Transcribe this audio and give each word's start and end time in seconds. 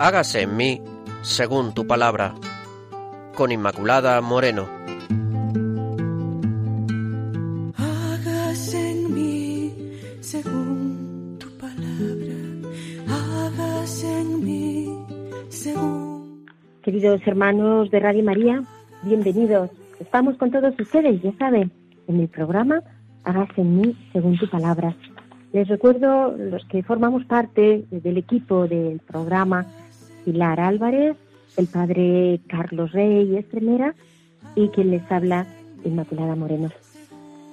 hágase 0.00 0.40
en 0.40 0.56
mí 0.56 0.80
según 1.20 1.74
tu 1.74 1.86
palabra. 1.86 2.34
Con 3.36 3.52
Inmaculada 3.52 4.18
Moreno. 4.22 4.66
Hágase 7.76 8.92
en 8.92 9.14
mí 9.14 9.74
según 10.20 11.36
tu 11.38 11.48
palabra. 11.58 12.34
Hágase 13.08 14.20
en 14.20 14.44
mí 14.44 14.88
según. 15.50 16.46
Queridos 16.82 17.20
hermanos 17.26 17.90
de 17.90 18.00
Radio 18.00 18.24
María, 18.24 18.62
bienvenidos. 19.02 19.70
Estamos 20.00 20.38
con 20.38 20.50
todos 20.50 20.74
ustedes, 20.80 21.20
ya 21.20 21.32
saben, 21.38 21.70
en 22.08 22.20
el 22.20 22.28
programa 22.28 22.82
Hágase 23.24 23.60
en 23.60 23.76
mí 23.76 23.96
según 24.14 24.38
tu 24.38 24.48
palabra. 24.48 24.96
Les 25.52 25.68
recuerdo 25.68 26.34
los 26.38 26.64
que 26.66 26.82
formamos 26.82 27.26
parte 27.26 27.84
del 27.90 28.16
equipo 28.16 28.66
del 28.66 29.00
programa 29.00 29.66
Pilar 30.24 30.60
Álvarez, 30.60 31.16
el 31.56 31.66
padre 31.66 32.40
Carlos 32.46 32.92
Rey 32.92 33.36
Estremera 33.36 33.94
y 34.54 34.68
quien 34.68 34.90
les 34.90 35.10
habla, 35.10 35.46
Inmaculada 35.84 36.36
Moreno. 36.36 36.70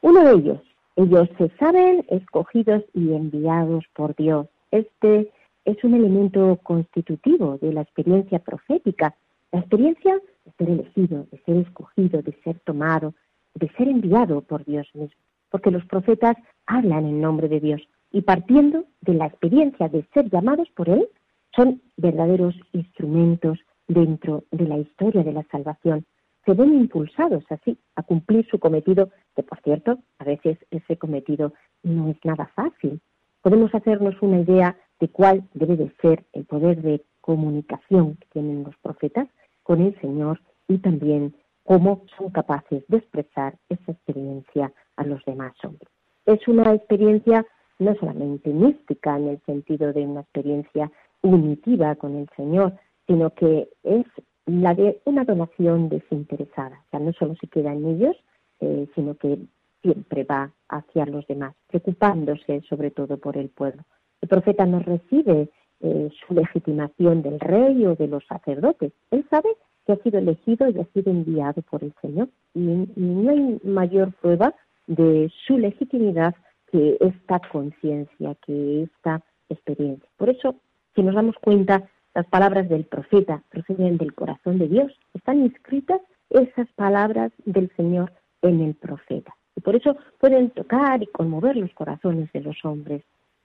Uno 0.00 0.22
de 0.22 0.32
ellos, 0.32 0.60
ellos 0.96 1.28
se 1.38 1.50
saben 1.58 2.04
escogidos 2.08 2.84
y 2.94 3.14
enviados 3.14 3.84
por 3.94 4.14
Dios. 4.14 4.46
Este 4.70 5.30
es 5.64 5.82
un 5.82 5.94
elemento 5.94 6.58
constitutivo 6.62 7.58
de 7.58 7.72
la 7.72 7.82
experiencia 7.82 8.38
profética. 8.38 9.14
La 9.50 9.60
experiencia 9.60 10.20
de 10.44 10.52
ser 10.52 10.70
elegido, 10.70 11.26
de 11.30 11.38
ser 11.44 11.56
escogido, 11.56 12.22
de 12.22 12.32
ser 12.44 12.58
tomado, 12.60 13.14
de 13.54 13.68
ser 13.76 13.88
enviado 13.88 14.40
por 14.42 14.64
Dios 14.64 14.88
mismo. 14.94 15.20
Porque 15.50 15.70
los 15.70 15.84
profetas 15.86 16.36
hablan 16.66 17.06
en 17.06 17.20
nombre 17.20 17.48
de 17.48 17.60
Dios 17.60 17.80
y 18.10 18.22
partiendo 18.22 18.84
de 19.00 19.14
la 19.14 19.26
experiencia 19.26 19.88
de 19.88 20.06
ser 20.14 20.30
llamados 20.30 20.68
por 20.70 20.88
Él, 20.88 21.08
son 21.54 21.82
verdaderos 21.96 22.54
instrumentos 22.72 23.58
dentro 23.86 24.44
de 24.50 24.66
la 24.66 24.78
historia 24.78 25.22
de 25.22 25.32
la 25.32 25.44
salvación 25.50 26.04
se 26.48 26.54
ven 26.54 26.72
impulsados 26.72 27.44
así 27.50 27.76
a 27.94 28.02
cumplir 28.02 28.46
su 28.50 28.58
cometido, 28.58 29.10
que 29.36 29.42
por 29.42 29.60
cierto, 29.60 29.98
a 30.18 30.24
veces 30.24 30.56
ese 30.70 30.96
cometido 30.96 31.52
no 31.82 32.08
es 32.08 32.16
nada 32.24 32.50
fácil. 32.54 33.02
Podemos 33.42 33.74
hacernos 33.74 34.14
una 34.22 34.40
idea 34.40 34.74
de 34.98 35.08
cuál 35.08 35.46
debe 35.52 35.76
de 35.76 35.92
ser 36.00 36.24
el 36.32 36.46
poder 36.46 36.80
de 36.80 37.04
comunicación 37.20 38.16
que 38.16 38.28
tienen 38.32 38.64
los 38.64 38.74
profetas 38.78 39.28
con 39.62 39.82
el 39.82 40.00
Señor 40.00 40.40
y 40.68 40.78
también 40.78 41.36
cómo 41.64 42.06
son 42.16 42.30
capaces 42.30 42.82
de 42.88 42.96
expresar 42.96 43.58
esa 43.68 43.92
experiencia 43.92 44.72
a 44.96 45.04
los 45.04 45.22
demás 45.26 45.52
hombres. 45.62 45.90
Es 46.24 46.48
una 46.48 46.72
experiencia 46.72 47.44
no 47.78 47.94
solamente 47.96 48.50
mística 48.50 49.16
en 49.16 49.28
el 49.28 49.40
sentido 49.46 49.92
de 49.92 50.02
una 50.02 50.20
experiencia 50.20 50.90
unitiva 51.22 51.94
con 51.96 52.16
el 52.16 52.28
Señor, 52.36 52.74
sino 53.06 53.30
que 53.30 53.68
es 53.82 54.06
la 54.46 54.74
de 54.74 55.00
una 55.04 55.24
donación 55.24 55.88
desinteresada. 55.88 56.82
O 56.86 56.90
sea, 56.90 57.00
no 57.00 57.12
solo 57.12 57.34
se 57.40 57.48
queda 57.48 57.72
en 57.72 57.86
ellos, 57.86 58.16
eh, 58.60 58.86
sino 58.94 59.14
que 59.14 59.38
siempre 59.82 60.24
va 60.24 60.50
hacia 60.68 61.06
los 61.06 61.26
demás, 61.26 61.54
preocupándose 61.68 62.62
sobre 62.68 62.90
todo 62.90 63.18
por 63.18 63.36
el 63.36 63.48
pueblo. 63.48 63.82
El 64.20 64.28
profeta 64.28 64.66
no 64.66 64.80
recibe 64.80 65.48
eh, 65.80 66.10
su 66.26 66.34
legitimación 66.34 67.22
del 67.22 67.38
rey 67.38 67.86
o 67.86 67.94
de 67.94 68.08
los 68.08 68.24
sacerdotes. 68.26 68.92
Él 69.10 69.24
sabe 69.30 69.48
que 69.86 69.92
ha 69.92 69.96
sido 70.02 70.18
elegido 70.18 70.68
y 70.68 70.78
ha 70.80 70.84
sido 70.92 71.12
enviado 71.12 71.62
por 71.62 71.84
el 71.84 71.94
Señor. 72.02 72.28
Y, 72.54 72.60
y 72.60 72.90
no 72.96 73.30
hay 73.30 73.60
mayor 73.62 74.12
prueba 74.14 74.54
de 74.86 75.30
su 75.46 75.58
legitimidad 75.58 76.34
que 76.70 76.96
esta 77.00 77.40
conciencia, 77.50 78.34
que 78.46 78.82
esta 78.84 79.22
experiencia. 79.48 80.08
Por 80.16 80.30
eso, 80.30 80.56
si 80.94 81.02
nos 81.02 81.14
damos 81.14 81.36
cuenta, 81.40 81.88
las 82.14 82.26
palabras 82.26 82.68
del 82.68 82.84
profeta 82.84 83.42
proceden 83.50 83.96
del 83.96 84.14
corazón 84.14 84.58
de 84.58 84.68
Dios. 84.68 84.92
Están 85.14 85.40
inscritas 85.40 86.00
esas 86.30 86.68
palabras 86.72 87.32
del 87.44 87.70
Señor 87.76 88.12
en 88.42 88.60
el 88.60 88.74
profeta. 88.74 89.34
Y 89.56 89.60
por 89.60 89.76
eso 89.76 89.96
pueden 90.18 90.50
tocar 90.50 91.02
y 91.02 91.06
conmover 91.06 91.56
los 91.56 91.72
corazones 91.74 92.30
de 92.32 92.40
los 92.40 92.64
hombres. 92.64 93.02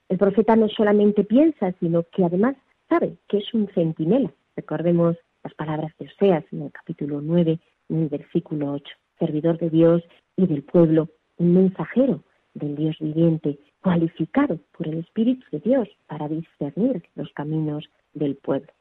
El 0.09 0.17
profeta 0.17 0.56
no 0.56 0.69
solamente 0.69 1.23
piensa, 1.23 1.73
sino 1.79 2.03
que 2.03 2.25
además 2.25 2.56
sabe 2.89 3.17
que 3.28 3.38
es 3.38 3.53
un 3.53 3.67
centinela. 3.69 4.31
Recordemos 4.56 5.17
las 5.44 5.53
palabras 5.56 5.91
de 5.97 6.07
Oseas 6.07 6.44
en 6.51 6.63
el 6.63 6.72
capítulo 6.72 7.22
9, 7.22 7.59
en 7.89 8.00
el 8.00 8.09
versículo 8.09 8.73
8. 8.73 8.85
Servidor 9.19 9.57
de 9.57 9.69
Dios 9.69 10.03
y 10.35 10.47
del 10.47 10.63
pueblo, 10.63 11.09
un 11.38 11.53
mensajero 11.53 12.23
del 12.53 12.75
Dios 12.75 12.96
viviente, 13.00 13.59
cualificado 13.81 14.59
por 14.78 14.88
el 14.88 15.00
Espíritu 15.00 15.46
de 15.52 15.59
Dios 15.59 15.90
para 16.08 16.28
discernir 16.28 17.03
los 17.16 17.31
caminos 17.34 17.90
del 18.14 18.36
pueblo. 18.36 18.72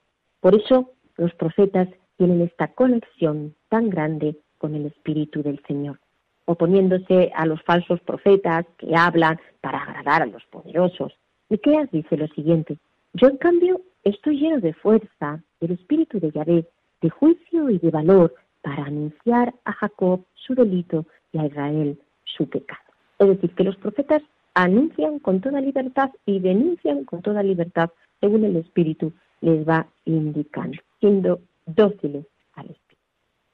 Por 0.41 0.55
eso 0.55 0.91
los 1.17 1.35
profetas 1.35 1.89
tienen 2.17 2.43
esta 2.43 2.69
conexión 2.69 3.55
tan 3.69 3.91
grande 3.91 4.37
con 4.59 4.75
el 4.75 4.87
Espíritu 4.87 5.43
del 5.43 5.61
Señor, 5.67 5.99
oponiéndose 6.45 7.33
a 7.35 7.47
los 7.47 7.63
falsos 7.63 8.01
profetas 8.01 8.67
que 8.79 8.95
hablan 8.95 9.41
para 9.61 9.83
agradar 9.83 10.23
a 10.23 10.27
los 10.27 10.45
poderosos. 10.47 11.13
Miqueas 11.49 11.91
dice 11.91 12.17
lo 12.17 12.29
siguiente, 12.29 12.79
yo 13.15 13.29
en 13.29 13.37
cambio 13.37 13.81
estoy 14.05 14.39
lleno 14.39 14.61
de 14.61 14.73
fuerza, 14.75 15.43
del 15.61 15.73
Espíritu 15.73 16.19
de 16.19 16.31
Yahvé, 16.31 16.67
de 17.01 17.11
juicio 17.11 17.71
y 17.71 17.79
de 17.79 17.91
valor, 17.91 18.35
para 18.63 18.85
anunciar 18.85 19.55
a 19.65 19.73
Jacob 19.73 20.25
su 20.35 20.55
delito 20.55 21.05
y 21.33 21.39
a 21.39 21.47
Israel 21.47 21.99
su 22.25 22.49
pecado. 22.49 22.82
Es 23.23 23.29
decir, 23.29 23.55
que 23.55 23.65
los 23.65 23.77
profetas 23.77 24.21
anuncian 24.55 25.21
con 25.21 25.41
toda 25.41 25.61
libertad 25.61 26.11
y 26.27 26.41
denuncian 26.41 27.05
con 27.05 27.23
toda 27.23 27.43
libertad 27.43 27.91
según 28.21 28.45
el 28.45 28.57
Espíritu 28.57 29.13
les 29.41 29.67
va 29.67 29.87
indicando, 30.05 30.79
siendo 31.01 31.41
dóciles 31.67 32.27
al 32.55 32.67
Espíritu. 32.67 33.03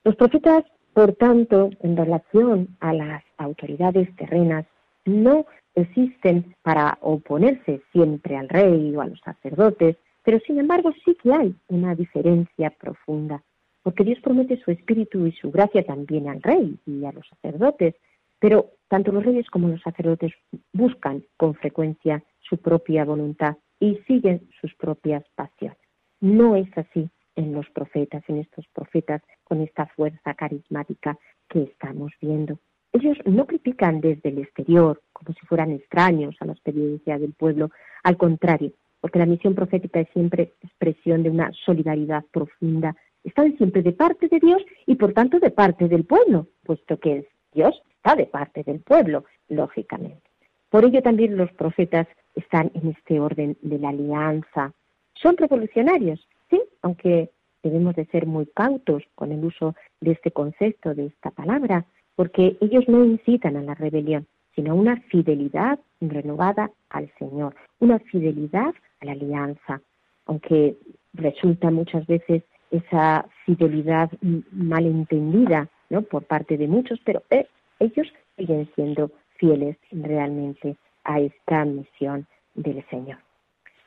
Los 0.04 0.16
profetas, 0.16 0.64
por 0.94 1.12
tanto, 1.14 1.70
en 1.80 1.96
relación 1.96 2.76
a 2.80 2.94
las 2.94 3.22
autoridades 3.36 4.14
terrenas, 4.16 4.64
no 5.04 5.46
existen 5.74 6.54
para 6.62 6.98
oponerse 7.02 7.82
siempre 7.92 8.36
al 8.36 8.48
rey 8.48 8.94
o 8.96 9.02
a 9.02 9.06
los 9.06 9.20
sacerdotes, 9.20 9.96
pero 10.24 10.38
sin 10.40 10.58
embargo 10.58 10.92
sí 11.04 11.14
que 11.22 11.32
hay 11.32 11.54
una 11.68 11.94
diferencia 11.94 12.70
profunda, 12.70 13.42
porque 13.82 14.04
Dios 14.04 14.18
promete 14.20 14.60
su 14.62 14.70
espíritu 14.70 15.26
y 15.26 15.32
su 15.32 15.50
gracia 15.50 15.84
también 15.84 16.28
al 16.28 16.42
rey 16.42 16.78
y 16.86 17.04
a 17.04 17.12
los 17.12 17.26
sacerdotes, 17.28 17.94
pero 18.38 18.70
tanto 18.88 19.12
los 19.12 19.24
reyes 19.24 19.48
como 19.50 19.68
los 19.68 19.80
sacerdotes 19.82 20.32
buscan 20.72 21.24
con 21.36 21.54
frecuencia 21.54 22.22
su 22.40 22.56
propia 22.58 23.04
voluntad 23.04 23.56
y 23.80 23.96
siguen 24.06 24.48
sus 24.60 24.74
propias 24.74 25.24
pasiones. 25.34 25.78
No 26.20 26.56
es 26.56 26.68
así 26.76 27.10
en 27.36 27.52
los 27.52 27.68
profetas, 27.70 28.24
en 28.28 28.38
estos 28.38 28.66
profetas 28.74 29.22
con 29.44 29.60
esta 29.60 29.86
fuerza 29.86 30.34
carismática 30.34 31.16
que 31.48 31.62
estamos 31.62 32.12
viendo. 32.20 32.58
Ellos 32.92 33.16
no 33.26 33.46
critican 33.46 34.00
desde 34.00 34.30
el 34.30 34.38
exterior 34.38 35.00
como 35.12 35.34
si 35.34 35.46
fueran 35.46 35.70
extraños 35.70 36.34
a 36.40 36.46
la 36.46 36.52
experiencia 36.52 37.18
del 37.18 37.34
pueblo, 37.34 37.70
al 38.02 38.16
contrario, 38.16 38.72
porque 39.00 39.18
la 39.18 39.26
misión 39.26 39.54
profética 39.54 40.00
es 40.00 40.08
siempre 40.12 40.54
expresión 40.62 41.22
de 41.22 41.30
una 41.30 41.52
solidaridad 41.64 42.24
profunda. 42.32 42.96
Están 43.22 43.56
siempre 43.56 43.82
de 43.82 43.92
parte 43.92 44.28
de 44.28 44.40
Dios 44.40 44.62
y 44.86 44.96
por 44.96 45.12
tanto 45.12 45.38
de 45.38 45.50
parte 45.50 45.86
del 45.86 46.04
pueblo, 46.04 46.48
puesto 46.64 46.98
que 46.98 47.28
Dios 47.52 47.80
de 48.16 48.26
parte 48.26 48.62
del 48.62 48.80
pueblo, 48.80 49.24
lógicamente. 49.48 50.22
Por 50.70 50.84
ello 50.84 51.02
también 51.02 51.36
los 51.36 51.50
profetas 51.52 52.06
están 52.34 52.70
en 52.74 52.90
este 52.90 53.20
orden 53.20 53.56
de 53.62 53.78
la 53.78 53.88
alianza. 53.88 54.72
Son 55.14 55.36
revolucionarios, 55.36 56.26
sí, 56.50 56.60
aunque 56.82 57.30
debemos 57.62 57.96
de 57.96 58.06
ser 58.06 58.26
muy 58.26 58.46
cautos 58.46 59.02
con 59.14 59.32
el 59.32 59.44
uso 59.44 59.74
de 60.00 60.12
este 60.12 60.30
concepto, 60.30 60.94
de 60.94 61.06
esta 61.06 61.30
palabra, 61.30 61.86
porque 62.14 62.56
ellos 62.60 62.84
no 62.88 63.04
incitan 63.04 63.56
a 63.56 63.62
la 63.62 63.74
rebelión, 63.74 64.26
sino 64.54 64.72
a 64.72 64.74
una 64.74 65.00
fidelidad 65.02 65.78
renovada 66.00 66.70
al 66.90 67.10
Señor, 67.18 67.54
una 67.80 67.98
fidelidad 67.98 68.74
a 69.00 69.04
la 69.04 69.12
alianza, 69.12 69.80
aunque 70.26 70.76
resulta 71.14 71.70
muchas 71.70 72.06
veces 72.06 72.42
esa 72.70 73.26
fidelidad 73.46 74.10
malentendida 74.52 75.68
¿no? 75.90 76.02
por 76.02 76.24
parte 76.24 76.56
de 76.56 76.68
muchos, 76.68 77.00
pero 77.04 77.22
eh, 77.30 77.46
ellos 77.78 78.06
siguen 78.36 78.68
siendo 78.74 79.10
fieles 79.36 79.76
realmente 79.92 80.76
a 81.04 81.20
esta 81.20 81.64
misión 81.64 82.26
del 82.54 82.84
Señor. 82.90 83.18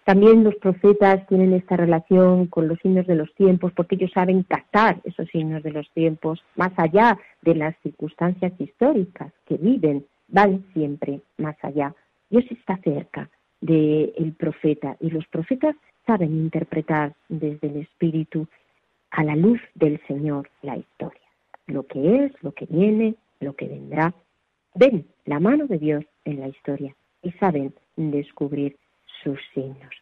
También 0.03 0.43
los 0.43 0.55
profetas 0.55 1.25
tienen 1.27 1.53
esta 1.53 1.77
relación 1.77 2.47
con 2.47 2.67
los 2.67 2.79
signos 2.79 3.05
de 3.05 3.15
los 3.15 3.33
tiempos 3.35 3.71
porque 3.73 3.95
ellos 3.95 4.11
saben 4.13 4.43
captar 4.43 4.99
esos 5.03 5.29
signos 5.29 5.61
de 5.61 5.71
los 5.71 5.89
tiempos 5.91 6.43
más 6.55 6.71
allá 6.77 7.19
de 7.43 7.55
las 7.55 7.75
circunstancias 7.83 8.51
históricas 8.59 9.31
que 9.45 9.57
viven, 9.57 10.05
van 10.27 10.65
siempre 10.73 11.21
más 11.37 11.55
allá. 11.61 11.93
Dios 12.29 12.45
está 12.49 12.77
cerca 12.77 13.29
del 13.61 14.33
profeta 14.39 14.97
y 14.99 15.11
los 15.11 15.27
profetas 15.27 15.75
saben 16.07 16.31
interpretar 16.31 17.13
desde 17.29 17.67
el 17.67 17.77
Espíritu 17.77 18.47
a 19.11 19.23
la 19.23 19.35
luz 19.35 19.61
del 19.75 20.01
Señor 20.07 20.49
la 20.63 20.77
historia, 20.77 21.21
lo 21.67 21.85
que 21.85 22.25
es, 22.25 22.31
lo 22.41 22.53
que 22.53 22.65
viene, 22.65 23.15
lo 23.41 23.55
que 23.55 23.67
vendrá. 23.67 24.13
Ven 24.75 25.05
la 25.25 25.39
mano 25.39 25.67
de 25.67 25.77
Dios 25.77 26.05
en 26.23 26.39
la 26.39 26.47
historia 26.47 26.95
y 27.21 27.31
saben 27.33 27.73
descubrir 27.97 28.77
sus 29.23 29.39
signos. 29.53 29.93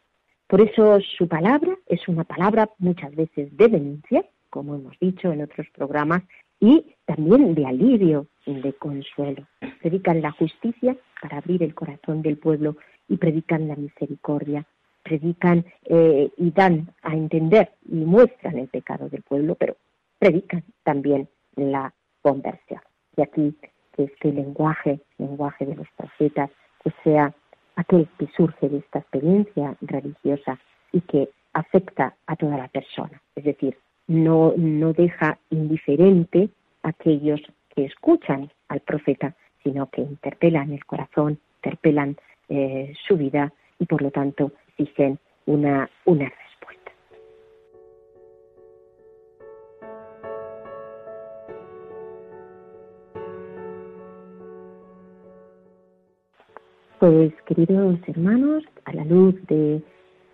Por 0.48 0.62
eso 0.62 1.00
su 1.18 1.28
palabra 1.28 1.76
es 1.88 2.08
una 2.08 2.24
palabra 2.24 2.70
muchas 2.78 3.16
veces 3.16 3.56
de 3.58 3.68
denuncia, 3.68 4.26
como 4.50 4.76
hemos 4.76 4.98
dicho 5.00 5.32
en 5.32 5.42
otros 5.42 5.68
programas, 5.76 6.24
y 6.60 6.96
también 7.06 7.56
de 7.56 7.66
alivio, 7.66 8.28
de 8.46 8.74
consuelo. 8.74 9.48
Predican 9.82 10.22
la 10.22 10.32
justicia 10.32 10.98
para 11.22 11.38
abrir 11.38 11.64
el 11.64 11.74
corazón 11.74 12.22
del 12.22 12.38
pueblo 12.38 12.78
y 13.08 13.18
predican 13.18 13.68
la 13.68 13.76
misericordia 13.76 14.66
predican 15.10 15.66
eh, 15.86 16.30
y 16.38 16.52
dan 16.52 16.94
a 17.02 17.16
entender 17.16 17.72
y 17.86 17.96
muestran 17.96 18.58
el 18.58 18.68
pecado 18.68 19.10
del 19.10 19.24
pueblo, 19.24 19.56
pero 19.56 19.76
predican 20.20 20.64
también 20.84 21.28
la 21.56 21.94
conversión. 22.22 22.82
Y 23.20 23.22
aquí 23.22 23.54
que 23.98 24.04
este 24.04 24.32
lenguaje, 24.32 25.02
lenguaje 25.18 25.66
de 25.66 25.76
los 25.76 25.88
profetas, 25.98 26.50
que 26.82 26.94
sea 27.04 27.34
aquel 27.76 28.08
que 28.18 28.28
surge 28.28 28.70
de 28.70 28.78
esta 28.78 29.00
experiencia 29.00 29.76
religiosa 29.82 30.58
y 30.94 31.02
que 31.02 31.28
afecta 31.52 32.16
a 32.28 32.38
toda 32.38 32.56
la 32.56 32.70
persona. 32.70 33.22
Es 33.36 33.44
decir, 33.44 33.78
no, 34.08 34.54
no 34.56 34.94
deja 34.94 35.38
indiferente 35.50 36.48
a 36.84 36.90
aquellos 36.90 37.42
que 37.76 37.84
escuchan 37.84 38.50
al 38.70 38.80
profeta, 38.80 39.36
sino 39.64 39.90
que 39.90 40.00
interpelan 40.00 40.72
el 40.72 40.86
corazón, 40.86 41.40
interpelan 41.58 42.16
eh, 42.48 42.94
su 43.06 43.18
vida 43.18 43.52
y 43.80 43.86
por 43.86 44.02
lo 44.02 44.12
tanto 44.12 44.54
exigen 44.78 45.20
una, 45.46 45.90
una 46.06 46.32
Pues 57.10 57.34
queridos 57.48 57.98
hermanos, 58.06 58.64
a 58.86 58.94
la 58.94 59.04
luz 59.04 59.34
de 59.48 59.82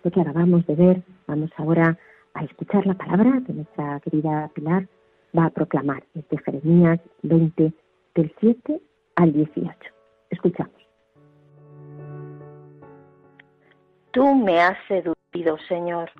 lo 0.04 0.10
que 0.10 0.20
acabamos 0.20 0.66
de 0.66 0.74
ver, 0.74 1.02
vamos 1.26 1.50
ahora 1.56 1.96
a 2.34 2.44
escuchar 2.44 2.86
la 2.86 2.92
palabra 2.92 3.40
que 3.46 3.54
nuestra 3.54 3.98
querida 4.00 4.50
Pilar 4.54 4.86
va 5.34 5.46
a 5.46 5.50
proclamar 5.50 6.04
desde 6.12 6.36
Jeremías 6.36 7.00
20, 7.22 7.72
del 8.14 8.34
7 8.40 8.78
al 9.14 9.32
18. 9.32 9.72
Escuchamos. 10.28 10.74
Tú 14.10 14.34
me 14.34 14.60
has 14.60 14.76
seducido, 14.86 15.56
Señor, 15.68 16.10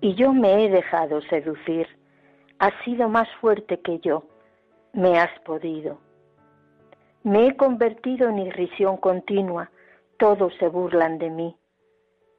y 0.00 0.14
yo 0.14 0.32
me 0.32 0.66
he 0.66 0.70
dejado 0.70 1.20
seducir. 1.22 1.88
Has 2.60 2.74
sido 2.84 3.08
más 3.08 3.28
fuerte 3.40 3.80
que 3.80 3.98
yo, 3.98 4.22
me 4.92 5.18
has 5.18 5.36
podido. 5.40 5.98
Me 7.24 7.48
he 7.48 7.56
convertido 7.56 8.28
en 8.28 8.38
irrisión 8.38 8.96
continua, 8.96 9.68
todos 10.20 10.52
se 10.58 10.68
burlan 10.68 11.18
de 11.18 11.30
mí, 11.30 11.56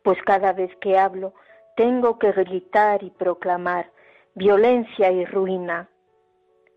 pues 0.04 0.22
cada 0.22 0.54
vez 0.54 0.69
que 0.78 1.00
hablo 1.00 1.33
tengo 1.75 2.19
que 2.19 2.31
gritar 2.31 3.04
y 3.04 3.10
proclamar 3.10 3.92
violencia 4.36 5.12
y 5.12 5.25
ruina. 5.25 5.89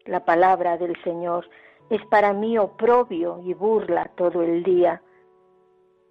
La 0.06 0.24
palabra 0.24 0.78
del 0.78 0.96
Señor 1.04 1.46
es 1.90 2.04
para 2.06 2.32
mí 2.32 2.56
oprobio 2.56 3.38
y 3.44 3.52
burla 3.52 4.10
todo 4.16 4.42
el 4.42 4.62
día. 4.62 5.02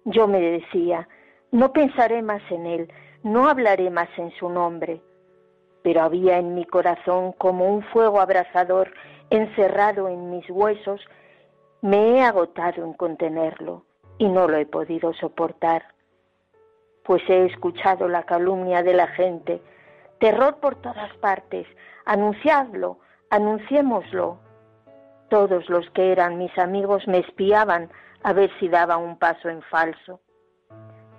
Yo 0.04 0.28
me 0.28 0.40
decía, 0.40 1.08
no 1.50 1.72
pensaré 1.72 2.22
más 2.22 2.42
en 2.50 2.64
él, 2.64 2.92
no 3.24 3.48
hablaré 3.48 3.90
más 3.90 4.08
en 4.16 4.30
su 4.38 4.48
nombre. 4.48 5.02
Pero 5.82 6.02
había 6.02 6.38
en 6.38 6.54
mi 6.54 6.66
corazón 6.66 7.32
como 7.32 7.68
un 7.68 7.82
fuego 7.82 8.20
abrasador 8.20 8.92
encerrado 9.30 10.08
en 10.08 10.30
mis 10.30 10.48
huesos. 10.48 11.00
Me 11.82 12.12
he 12.12 12.22
agotado 12.22 12.84
en 12.84 12.92
contenerlo 12.92 13.84
y 14.18 14.28
no 14.28 14.48
lo 14.48 14.56
he 14.56 14.66
podido 14.66 15.12
soportar. 15.14 15.84
Pues 17.04 17.22
he 17.28 17.46
escuchado 17.46 18.08
la 18.08 18.24
calumnia 18.24 18.82
de 18.82 18.94
la 18.94 19.08
gente, 19.08 19.60
terror 20.18 20.56
por 20.60 20.76
todas 20.76 21.14
partes. 21.18 21.66
Anunciadlo, 22.06 22.98
anunciémoslo. 23.30 24.38
Todos 25.28 25.68
los 25.68 25.88
que 25.90 26.12
eran 26.12 26.38
mis 26.38 26.56
amigos 26.58 27.06
me 27.08 27.18
espiaban 27.18 27.90
a 28.22 28.32
ver 28.32 28.50
si 28.58 28.68
daba 28.68 28.96
un 28.96 29.18
paso 29.18 29.48
en 29.48 29.62
falso. 29.62 30.20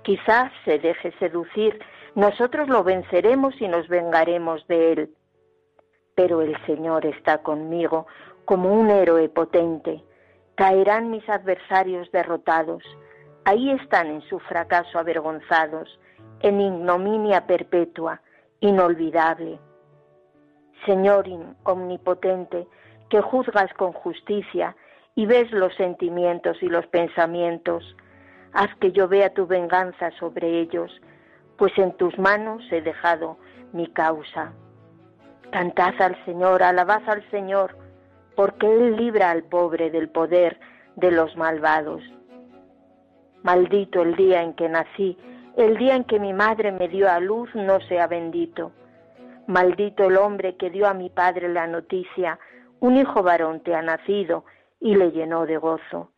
Quizás 0.04 0.52
se 0.64 0.80
deje 0.80 1.12
seducir, 1.20 1.80
nosotros 2.16 2.70
lo 2.70 2.84
venceremos 2.84 3.60
y 3.60 3.68
nos 3.68 3.88
vengaremos 3.88 4.66
de 4.68 4.92
él. 4.94 5.16
Pero 6.16 6.42
el 6.42 6.56
Señor 6.66 7.06
está 7.06 7.40
conmigo 7.40 8.08
como 8.46 8.74
un 8.74 8.90
héroe 8.90 9.28
potente. 9.30 10.04
Caerán 10.56 11.12
mis 11.12 11.28
adversarios 11.30 12.10
derrotados. 12.12 12.84
Ahí 13.44 13.72
están 13.72 14.08
en 14.08 14.22
su 14.22 14.40
fracaso 14.40 14.98
avergonzados, 14.98 16.00
en 16.40 16.62
ignominia 16.62 17.46
perpetua, 17.46 18.22
inolvidable. 18.62 19.60
Señor 20.86 21.26
omnipotente, 21.64 22.68
que 23.10 23.22
juzgas 23.22 23.74
con 23.74 23.92
justicia 23.92 24.76
y 25.16 25.26
ves 25.26 25.52
los 25.52 25.76
sentimientos 25.76 26.58
y 26.62 26.68
los 26.68 26.86
pensamientos, 26.88 27.96
haz 28.54 28.74
que 28.80 28.92
yo 28.92 29.08
vea 29.08 29.34
tu 29.34 29.48
venganza 29.48 30.12
sobre 30.20 30.60
ellos, 30.62 30.92
pues 31.58 31.78
en 31.78 31.94
tus 31.98 32.18
manos 32.18 32.64
he 32.72 32.82
dejado 32.82 33.38
mi 33.74 33.88
causa. 33.88 34.54
Cantad 35.52 36.02
al 36.02 36.26
Señor, 36.26 36.64
alabad 36.64 37.02
al 37.08 37.30
Señor, 37.30 37.78
porque 38.36 38.68
Él 38.68 38.98
libra 38.98 39.32
al 39.32 39.44
pobre 39.44 39.90
del 39.90 40.10
poder 40.10 40.60
de 40.96 41.12
los 41.12 41.36
malvados. 41.36 42.02
Maldito 43.44 44.02
el 44.02 44.16
día 44.16 44.42
en 44.42 44.54
que 44.54 44.70
nací, 44.70 45.18
el 45.56 45.78
día 45.78 45.96
en 45.96 46.04
que 46.04 46.20
mi 46.20 46.34
madre 46.34 46.72
me 46.72 46.88
dio 46.88 47.10
a 47.10 47.20
luz 47.20 47.54
no 47.56 47.80
sea 47.82 48.08
bendito. 48.08 48.72
Maldito 49.48 50.06
el 50.06 50.18
hombre 50.18 50.58
que 50.58 50.70
dio 50.70 50.88
a 50.88 50.94
mi 50.94 51.10
padre 51.10 51.50
la 51.50 51.68
noticia, 51.68 52.40
un 52.80 52.98
hijo 52.98 53.24
varón 53.24 53.62
te 53.62 53.76
ha 53.76 53.82
nacido, 53.82 54.46
y 54.80 54.96
le 54.96 55.12
llenó 55.12 55.46
de 55.46 55.58
gozo. 55.58 56.12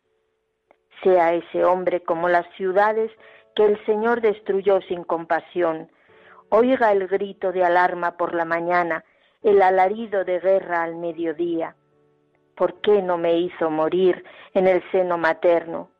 Sea 1.02 1.34
ese 1.34 1.64
hombre 1.64 2.02
como 2.02 2.28
las 2.28 2.46
ciudades 2.56 3.10
que 3.54 3.64
el 3.64 3.84
Señor 3.86 4.20
destruyó 4.20 4.80
sin 4.82 5.04
compasión. 5.04 5.90
Oiga 6.48 6.92
el 6.92 7.06
grito 7.06 7.52
de 7.52 7.64
alarma 7.64 8.16
por 8.16 8.34
la 8.34 8.44
mañana, 8.44 9.04
el 9.42 9.62
alarido 9.62 10.24
de 10.24 10.40
guerra 10.40 10.82
al 10.82 10.96
mediodía. 10.96 11.76
¿Por 12.58 12.80
qué 12.80 13.02
no 13.02 13.16
me 13.18 13.38
hizo 13.38 13.70
morir 13.70 14.24
en 14.52 14.66
el 14.66 14.82
seno 14.90 15.16
materno? 15.16 15.90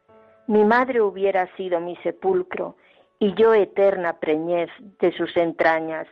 Mi 0.48 0.64
madre 0.64 1.00
hubiera 1.00 1.46
sido 1.54 1.78
mi 1.78 1.94
sepulcro 1.98 2.74
y 3.20 3.32
yo 3.34 3.54
eterna 3.54 4.14
preñez 4.14 4.68
de 4.98 5.12
sus 5.12 5.36
entrañas. 5.36 6.08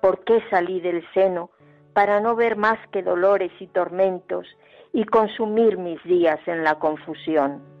¿Por 0.00 0.24
qué 0.24 0.42
salí 0.48 0.80
del 0.80 1.06
seno 1.12 1.50
para 1.92 2.20
no 2.20 2.34
ver 2.34 2.56
más 2.56 2.78
que 2.90 3.02
dolores 3.02 3.52
y 3.60 3.66
tormentos 3.66 4.46
y 4.94 5.04
consumir 5.04 5.76
mis 5.76 6.02
días 6.04 6.40
en 6.46 6.64
la 6.64 6.78
confusión? 6.78 7.75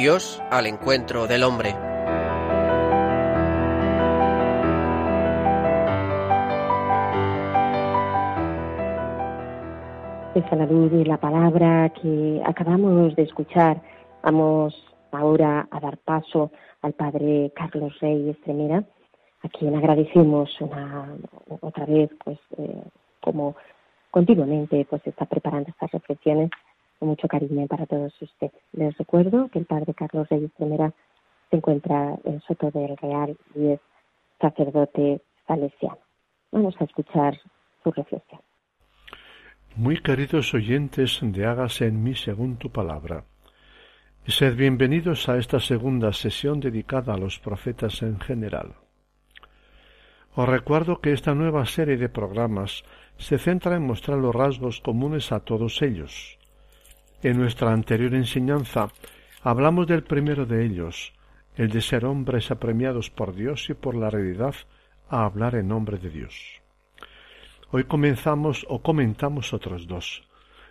Dios 0.00 0.40
al 0.52 0.68
encuentro 0.68 1.26
del 1.26 1.42
hombre. 1.42 1.70
Esa 10.36 10.54
la 10.54 10.66
luz 10.66 10.92
y 10.92 11.04
la 11.04 11.16
palabra 11.16 11.92
que 12.00 12.40
acabamos 12.46 13.16
de 13.16 13.24
escuchar. 13.24 13.82
Vamos 14.22 14.72
ahora 15.10 15.66
a 15.68 15.80
dar 15.80 15.98
paso 15.98 16.52
al 16.82 16.92
Padre 16.92 17.50
Carlos 17.56 17.92
Rey 18.00 18.30
Estremera, 18.30 18.84
a 19.42 19.48
quien 19.48 19.74
agradecemos 19.74 20.48
una, 20.60 21.08
otra 21.60 21.86
vez, 21.86 22.08
pues 22.24 22.38
eh, 22.56 22.84
como 23.20 23.56
continuamente 24.12 24.86
pues 24.88 25.04
está 25.04 25.26
preparando 25.26 25.70
estas 25.70 25.90
reflexiones 25.90 26.50
mucho 27.06 27.28
cariño 27.28 27.66
para 27.66 27.86
todos 27.86 28.12
ustedes. 28.20 28.60
Les 28.72 28.96
recuerdo 28.98 29.48
que 29.48 29.58
el 29.58 29.66
Padre 29.66 29.94
Carlos 29.94 30.28
Reyes 30.28 30.50
Primera 30.56 30.92
se 31.50 31.56
encuentra 31.56 32.18
en 32.24 32.40
Soto 32.42 32.70
del 32.70 32.96
Real 32.96 33.36
y 33.54 33.68
es 33.72 33.80
sacerdote 34.40 35.20
salesiano. 35.46 35.98
Vamos 36.52 36.74
a 36.80 36.84
escuchar 36.84 37.38
su 37.82 37.90
reflexión. 37.92 38.40
Muy 39.76 40.00
queridos 40.00 40.54
oyentes 40.54 41.20
de 41.22 41.46
Hágase 41.46 41.86
en 41.86 42.02
mí 42.02 42.14
según 42.14 42.56
tu 42.56 42.70
palabra. 42.70 43.24
Y 44.26 44.32
sed 44.32 44.56
bienvenidos 44.56 45.28
a 45.28 45.38
esta 45.38 45.60
segunda 45.60 46.12
sesión 46.12 46.60
dedicada 46.60 47.14
a 47.14 47.18
los 47.18 47.38
profetas 47.38 48.02
en 48.02 48.18
general. 48.20 48.74
Os 50.34 50.48
recuerdo 50.48 51.00
que 51.00 51.12
esta 51.12 51.34
nueva 51.34 51.64
serie 51.64 51.96
de 51.96 52.08
programas 52.08 52.84
se 53.16 53.38
centra 53.38 53.76
en 53.76 53.86
mostrar 53.86 54.18
los 54.18 54.34
rasgos 54.34 54.80
comunes 54.80 55.32
a 55.32 55.40
todos 55.40 55.80
ellos. 55.82 56.37
En 57.20 57.36
nuestra 57.36 57.72
anterior 57.72 58.14
enseñanza 58.14 58.90
hablamos 59.42 59.88
del 59.88 60.04
primero 60.04 60.46
de 60.46 60.64
ellos, 60.64 61.12
el 61.56 61.68
de 61.68 61.80
ser 61.80 62.04
hombres 62.04 62.52
apremiados 62.52 63.10
por 63.10 63.34
Dios 63.34 63.68
y 63.70 63.74
por 63.74 63.96
la 63.96 64.08
realidad 64.08 64.54
a 65.08 65.24
hablar 65.24 65.56
en 65.56 65.66
nombre 65.66 65.98
de 65.98 66.10
Dios. 66.10 66.62
Hoy 67.72 67.84
comenzamos 67.84 68.64
o 68.68 68.82
comentamos 68.82 69.52
otros 69.52 69.88
dos, 69.88 70.28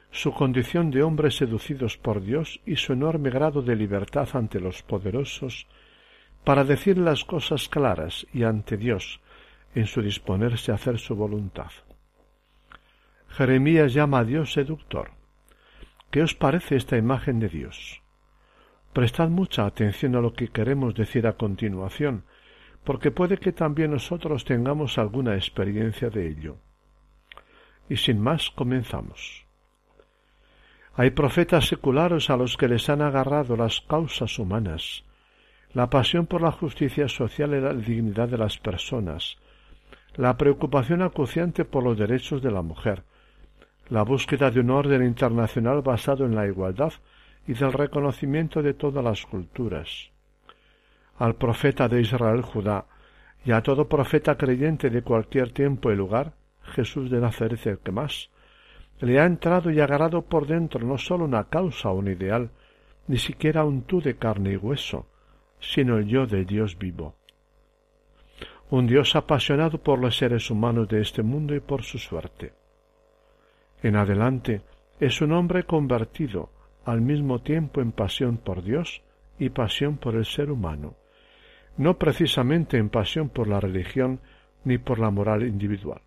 su 0.10 0.34
condición 0.34 0.89
de 0.89 1.04
hombres 1.04 1.36
seducidos 1.36 1.98
por 1.98 2.22
Dios 2.22 2.62
y 2.66 2.77
su 2.77 2.94
enorme 2.94 3.30
grado 3.30 3.62
de 3.62 3.75
libertad 3.75 4.30
ante 4.32 4.62
los 4.62 4.84
poderosos, 4.84 5.68
para 6.46 6.63
decir 6.63 6.98
las 6.98 7.25
cosas 7.25 7.68
claras 7.68 8.25
y 8.34 8.44
ante 8.44 8.77
Dios, 8.77 9.20
en 9.75 9.86
su 9.86 10.01
disponerse 10.01 10.72
a 10.72 10.75
hacer 10.75 10.98
su 10.98 11.13
voluntad. 11.13 11.72
Jeremías 13.27 13.94
llama 13.94 14.20
a 14.20 14.24
Dios 14.24 14.54
seductor. 14.54 15.17
¿Qué 16.12 16.22
os 16.22 16.36
parece 16.36 16.78
esta 16.78 16.98
imagen 16.98 17.40
de 17.40 17.50
Dios? 17.50 18.02
Prestad 18.94 19.30
mucha 19.30 19.66
atención 19.66 20.16
a 20.16 20.22
lo 20.22 20.34
que 20.34 20.48
queremos 20.48 20.96
decir 20.96 21.28
a 21.28 21.34
continuación, 21.34 22.24
porque 22.84 23.12
puede 23.12 23.38
que 23.38 23.52
también 23.52 23.92
nosotros 23.92 24.46
tengamos 24.46 24.98
alguna 24.98 25.36
experiencia 25.36 26.10
de 26.10 26.30
ello. 26.30 26.58
Y 27.90 27.98
sin 27.98 28.22
más 28.22 28.50
comenzamos. 28.50 29.46
Hay 30.96 31.12
profetas 31.12 31.68
seculares 31.68 32.30
a 32.30 32.38
los 32.38 32.58
que 32.58 32.68
les 32.68 32.90
han 32.90 33.02
agarrado 33.02 33.56
las 33.58 33.82
causas 33.82 34.40
humanas, 34.40 35.04
la 35.74 35.90
pasión 35.90 36.26
por 36.26 36.42
la 36.42 36.52
justicia 36.52 37.08
social 37.10 37.54
y 37.54 37.62
la 37.62 37.74
dignidad 37.74 38.30
de 38.30 38.38
las 38.38 38.58
personas, 38.58 39.38
la 40.16 40.38
preocupación 40.38 41.02
acuciante 41.02 41.66
por 41.66 41.84
los 41.84 41.98
derechos 41.98 42.42
de 42.42 42.52
la 42.52 42.62
mujer, 42.62 43.04
la 43.89 44.03
búsqueda 44.03 44.51
de 44.51 44.60
un 44.60 44.70
orden 44.70 45.03
internacional 45.03 45.82
basado 45.82 46.25
en 46.25 46.36
la 46.36 46.46
igualdad 46.46 46.94
y 47.48 47.53
del 47.53 47.72
reconocimiento 47.72 48.62
de 48.62 48.74
todas 48.74 49.03
las 49.03 49.25
culturas. 49.25 50.12
Al 51.17 51.36
profeta 51.36 51.88
de 51.88 52.01
Israel 52.01 52.41
Judá 52.41 52.86
y 53.46 53.51
a 53.51 53.62
todo 53.62 53.88
profeta 53.88 54.36
creyente 54.36 54.89
de 54.89 55.01
cualquier 55.01 55.51
tiempo 55.51 55.91
y 55.91 55.96
lugar, 55.96 56.34
Jesús 56.62 57.10
de 57.10 57.22
Nazaret 57.22 57.65
el 57.65 57.79
que 57.79 57.91
más, 57.91 58.29
le 59.00 59.20
ha 59.20 59.25
entrado 59.25 59.72
y 59.72 59.79
agarrado 59.79 60.24
por 60.24 60.48
dentro 60.48 60.86
no 60.86 60.98
sólo 60.98 61.25
una 61.25 61.46
causa 61.46 61.89
o 61.89 61.96
un 61.96 62.10
ideal, 62.10 62.50
ni 63.08 63.17
siquiera 63.17 63.63
un 63.63 63.84
tú 63.84 64.01
de 64.01 64.17
carne 64.17 64.53
y 64.53 64.58
hueso, 64.58 65.08
sino 65.60 65.98
el 65.98 66.08
yo 66.08 66.25
de 66.25 66.44
Dios 66.44 66.77
vivo. 66.77 67.15
Un 68.70 68.86
Dios 68.86 69.15
apasionado 69.15 69.77
por 69.77 69.98
los 69.98 70.17
seres 70.17 70.51
humanos 70.51 70.89
de 70.89 71.01
este 71.01 71.24
mundo 71.24 71.56
y 71.56 71.62
por 71.62 71.84
su 71.84 71.98
suerte. 72.00 72.57
En 73.84 73.96
adelante 73.96 74.62
es 75.00 75.22
un 75.22 75.32
hombre 75.32 75.64
convertido 75.64 76.50
al 76.86 77.02
mismo 77.02 77.42
tiempo 77.42 77.82
en 77.82 77.92
pasión 77.92 78.38
por 78.38 78.64
Dios 78.64 79.02
y 79.38 79.50
pasión 79.50 79.98
por 79.98 80.16
el 80.16 80.26
ser 80.26 80.50
humano, 80.50 80.96
no 81.78 81.98
precisamente 81.98 82.78
en 82.78 82.90
pasión 82.90 83.30
por 83.30 83.48
la 83.48 83.60
religión 83.60 84.20
ni 84.64 84.78
por 84.78 85.00
la 85.00 85.12
moral 85.12 85.44
individual. 85.44 86.02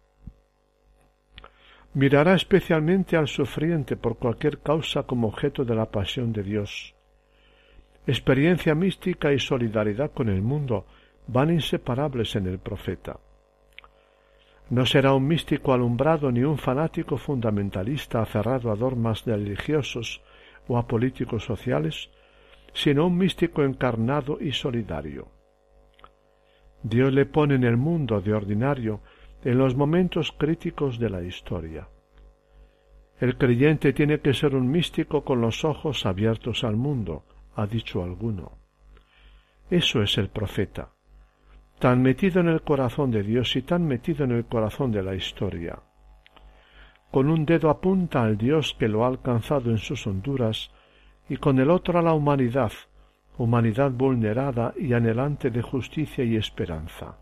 Mirará 1.95 2.35
especialmente 2.35 3.17
al 3.17 3.29
sufriente 3.29 3.97
por 3.97 4.17
cualquier 4.17 4.61
causa 4.61 5.05
como 5.05 5.29
objeto 5.29 5.65
de 5.65 5.75
la 5.75 5.91
pasión 5.91 6.33
de 6.33 6.43
Dios. 6.43 6.95
Experiencia 8.07 8.75
mística 8.75 9.33
y 9.33 9.39
solidaridad 9.39 10.13
con 10.13 10.29
el 10.29 10.41
mundo 10.41 10.87
van 11.27 11.51
inseparables 11.51 12.35
en 12.37 12.47
el 12.47 12.59
profeta. 12.59 13.19
No 14.71 14.87
será 14.87 15.15
un 15.15 15.27
místico 15.27 15.73
alumbrado 15.73 16.31
ni 16.31 16.45
un 16.45 16.57
fanático 16.57 17.17
fundamentalista 17.19 18.23
aferrado 18.23 18.71
a 18.71 18.77
dogmas 18.77 19.25
religiosos 19.27 20.23
o 20.69 20.79
a 20.79 20.87
políticos 20.87 21.45
sociales, 21.45 22.09
sino 22.73 23.09
un 23.09 23.19
místico 23.19 23.65
encarnado 23.65 24.39
y 24.41 24.53
solidario. 24.53 25.27
Dios 26.85 27.13
le 27.13 27.27
pone 27.27 27.57
en 27.57 27.65
el 27.65 27.77
mundo 27.77 28.21
de 28.21 28.33
ordinario 28.33 29.01
en 29.45 29.59
los 29.59 29.75
momentos 29.75 30.31
críticos 30.31 31.01
de 31.01 31.11
la 31.11 31.23
historia. 31.23 31.89
El 33.19 33.37
creyente 33.37 33.93
tiene 33.93 34.21
que 34.21 34.35
ser 34.35 34.55
un 34.55 34.71
místico 34.71 35.25
con 35.25 35.41
los 35.41 35.65
ojos 35.65 36.07
abiertos 36.07 36.63
al 36.63 36.77
mundo, 36.77 37.25
ha 37.57 37.67
dicho 37.67 38.05
alguno. 38.05 38.53
Eso 39.69 40.01
es 40.01 40.17
el 40.17 40.29
profeta 40.29 40.93
tan 41.81 42.03
metido 42.03 42.41
en 42.41 42.49
el 42.49 42.61
corazón 42.61 43.11
de 43.11 43.23
Dios 43.23 43.57
y 43.57 43.63
tan 43.63 43.87
metido 43.87 44.25
en 44.25 44.33
el 44.33 44.45
corazón 44.45 44.93
de 44.93 45.03
la 45.03 45.15
historia. 45.15 45.79
Con 47.11 47.31
un 47.31 47.47
dedo 47.47 47.71
apunta 47.71 48.23
al 48.23 48.37
Dios 48.37 48.77
que 48.79 48.87
lo 48.87 49.03
ha 49.03 49.09
alcanzado 49.09 49.71
en 49.71 49.79
sus 49.79 50.07
honduras 50.07 50.71
y 51.31 51.39
con 51.39 51.59
el 51.59 51.71
otro 51.71 51.99
a 51.99 52.03
la 52.03 52.13
humanidad, 52.13 52.71
humanidad 53.39 53.91
vulnerada 53.93 54.75
y 54.77 54.93
anhelante 54.93 55.51
de 55.51 55.63
justicia 55.63 56.23
y 56.23 56.37
esperanza. 56.37 57.17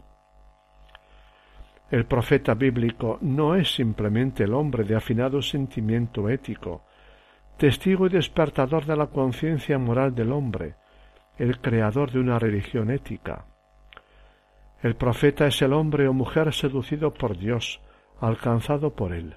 El 1.89 2.07
profeta 2.07 2.55
bíblico 2.55 3.19
no 3.23 3.55
es 3.55 3.73
simplemente 3.73 4.43
el 4.43 4.55
hombre 4.55 4.83
de 4.83 4.97
afinado 4.97 5.41
sentimiento 5.41 6.29
ético, 6.29 6.83
testigo 7.57 8.07
y 8.07 8.11
despertador 8.11 8.87
de 8.87 8.97
la 8.97 9.07
conciencia 9.07 9.79
moral 9.79 10.17
del 10.17 10.33
hombre, 10.33 10.75
el 11.39 11.61
creador 11.61 12.11
de 12.11 12.19
una 12.19 12.41
religión 12.41 12.91
ética. 12.91 13.47
El 14.81 14.95
profeta 14.95 15.49
es 15.49 15.61
el 15.61 15.73
hombre 15.73 16.07
o 16.07 16.13
mujer 16.13 16.55
seducido 16.55 17.13
por 17.13 17.37
Dios, 17.37 17.81
alcanzado 18.21 18.95
por 18.95 19.13
él. 19.13 19.35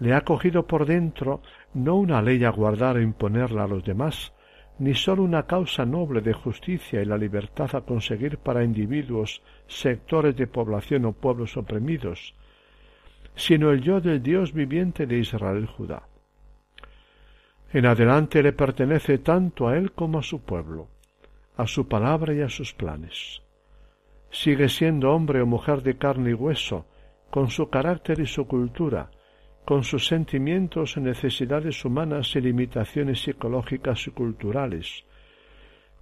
Le 0.00 0.14
ha 0.14 0.22
cogido 0.22 0.66
por 0.66 0.86
dentro 0.86 1.42
no 1.74 1.96
una 1.96 2.22
ley 2.22 2.42
a 2.42 2.50
guardar 2.50 2.96
e 2.96 3.02
imponerla 3.02 3.64
a 3.64 3.66
los 3.66 3.84
demás, 3.84 4.32
ni 4.78 4.94
sólo 4.94 5.22
una 5.22 5.42
causa 5.42 5.84
noble 5.84 6.22
de 6.22 6.32
justicia 6.32 7.02
y 7.02 7.04
la 7.04 7.18
libertad 7.18 7.76
a 7.76 7.82
conseguir 7.82 8.38
para 8.38 8.64
individuos, 8.64 9.42
sectores 9.66 10.36
de 10.36 10.46
población 10.46 11.04
o 11.04 11.12
pueblos 11.12 11.58
oprimidos, 11.58 12.34
sino 13.36 13.70
el 13.70 13.82
yo 13.82 14.00
del 14.00 14.22
Dios 14.22 14.54
viviente 14.54 15.06
de 15.06 15.18
Israel 15.18 15.66
Judá. 15.66 16.04
En 17.74 17.84
adelante 17.84 18.42
le 18.42 18.54
pertenece 18.54 19.18
tanto 19.18 19.68
a 19.68 19.76
él 19.76 19.92
como 19.92 20.18
a 20.18 20.22
su 20.22 20.40
pueblo, 20.40 20.88
a 21.58 21.66
su 21.66 21.86
palabra 21.86 22.32
y 22.32 22.40
a 22.40 22.48
sus 22.48 22.72
planes 22.72 23.42
sigue 24.32 24.70
siendo 24.70 25.12
hombre 25.12 25.42
o 25.42 25.46
mujer 25.46 25.82
de 25.82 25.98
carne 25.98 26.30
y 26.30 26.34
hueso, 26.34 26.86
con 27.30 27.50
su 27.50 27.68
carácter 27.68 28.18
y 28.18 28.26
su 28.26 28.46
cultura, 28.46 29.10
con 29.64 29.84
sus 29.84 30.06
sentimientos, 30.06 30.96
necesidades 30.96 31.84
humanas 31.84 32.34
y 32.34 32.40
limitaciones 32.40 33.22
psicológicas 33.22 34.06
y 34.06 34.10
culturales, 34.10 35.04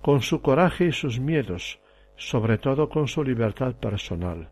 con 0.01 0.23
su 0.23 0.41
coraje 0.41 0.87
y 0.87 0.93
sus 0.93 1.19
miedos, 1.19 1.81
sobre 2.17 2.57
todo 2.57 2.89
con 2.89 3.09
su 3.09 3.25
libertad 3.25 3.75
personal. 3.75 4.49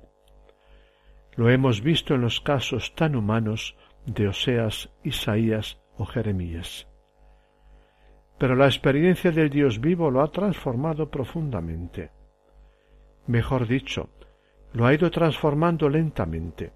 Lo 1.37 1.49
hemos 1.49 1.81
visto 1.81 2.17
en 2.17 2.23
los 2.23 2.41
casos 2.41 2.95
tan 2.97 3.15
humanos 3.15 3.77
de 4.07 4.27
Oseas, 4.27 4.91
Isaías 5.05 5.81
o 5.97 6.05
Jeremías. 6.05 6.89
Pero 8.39 8.57
la 8.57 8.67
experiencia 8.67 9.31
del 9.31 9.51
Dios 9.51 9.81
vivo 9.81 10.11
lo 10.11 10.21
ha 10.21 10.33
transformado 10.33 11.09
profundamente 11.11 12.18
mejor 13.29 13.69
dicho, 13.69 14.09
lo 14.73 14.87
ha 14.87 14.95
ido 14.95 15.11
transformando 15.11 15.89
lentamente. 15.89 16.73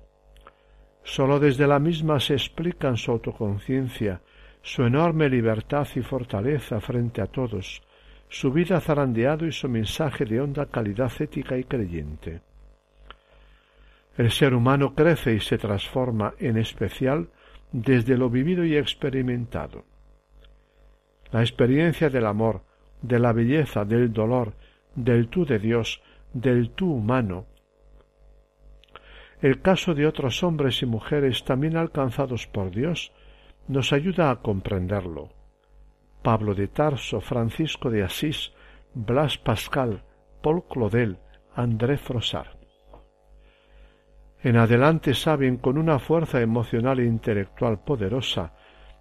Sólo 1.03 1.41
desde 1.41 1.67
la 1.67 1.79
misma 1.79 2.21
se 2.21 2.35
explican 2.35 2.97
su 2.97 3.11
autoconciencia, 3.11 4.21
su 4.63 4.85
enorme 4.85 5.29
libertad 5.29 5.89
y 5.97 6.01
fortaleza 6.01 6.81
frente 6.81 7.21
a 7.21 7.27
todos, 7.27 7.83
su 8.29 8.53
vida 8.53 8.81
zarandeado 8.81 9.47
y 9.47 9.53
su 9.53 9.69
mensaje 9.69 10.25
de 10.25 10.41
honda 10.41 10.67
calidad 10.67 11.11
ética 11.19 11.59
y 11.59 11.65
creyente. 11.65 12.41
El 14.17 14.31
ser 14.31 14.55
humano 14.55 14.95
crece 14.95 15.35
y 15.35 15.41
se 15.41 15.59
transforma, 15.59 16.35
en 16.39 16.59
especial, 16.59 17.29
desde 17.73 18.17
lo 18.17 18.29
vivido 18.29 18.65
y 18.65 18.77
experimentado. 18.77 19.85
La 21.31 21.41
experiencia 21.41 22.11
del 22.11 22.27
amor, 22.27 22.63
de 23.01 23.19
la 23.19 23.33
belleza, 23.33 23.85
del 23.85 24.13
dolor, 24.13 24.53
del 24.95 25.29
tú 25.29 25.47
de 25.47 25.59
Dios, 25.59 26.03
del 26.33 26.71
tú 26.71 26.93
humano. 26.93 27.47
El 29.41 29.61
caso 29.61 29.95
de 29.95 30.07
otros 30.07 30.43
hombres 30.43 30.83
y 30.83 30.87
mujeres 30.87 31.45
también 31.45 31.77
alcanzados 31.77 32.47
por 32.47 32.71
Dios 32.71 33.13
nos 33.69 33.93
ayuda 33.93 34.31
a 34.31 34.41
comprenderlo. 34.41 35.31
Pablo 36.23 36.55
de 36.55 36.69
Tarso, 36.69 37.21
Francisco 37.21 37.91
de 37.91 38.05
Asís, 38.05 38.53
Blas 38.95 39.39
Pascal, 39.39 40.05
Paul 40.43 40.65
Claudel, 40.69 41.19
André 41.55 41.99
Frossard. 41.99 42.57
En 44.43 44.57
adelante 44.57 45.15
saben 45.15 45.57
con 45.57 45.79
una 45.79 45.99
fuerza 45.99 46.41
emocional 46.41 46.99
e 47.01 47.05
intelectual 47.05 47.81
poderosa 47.81 48.55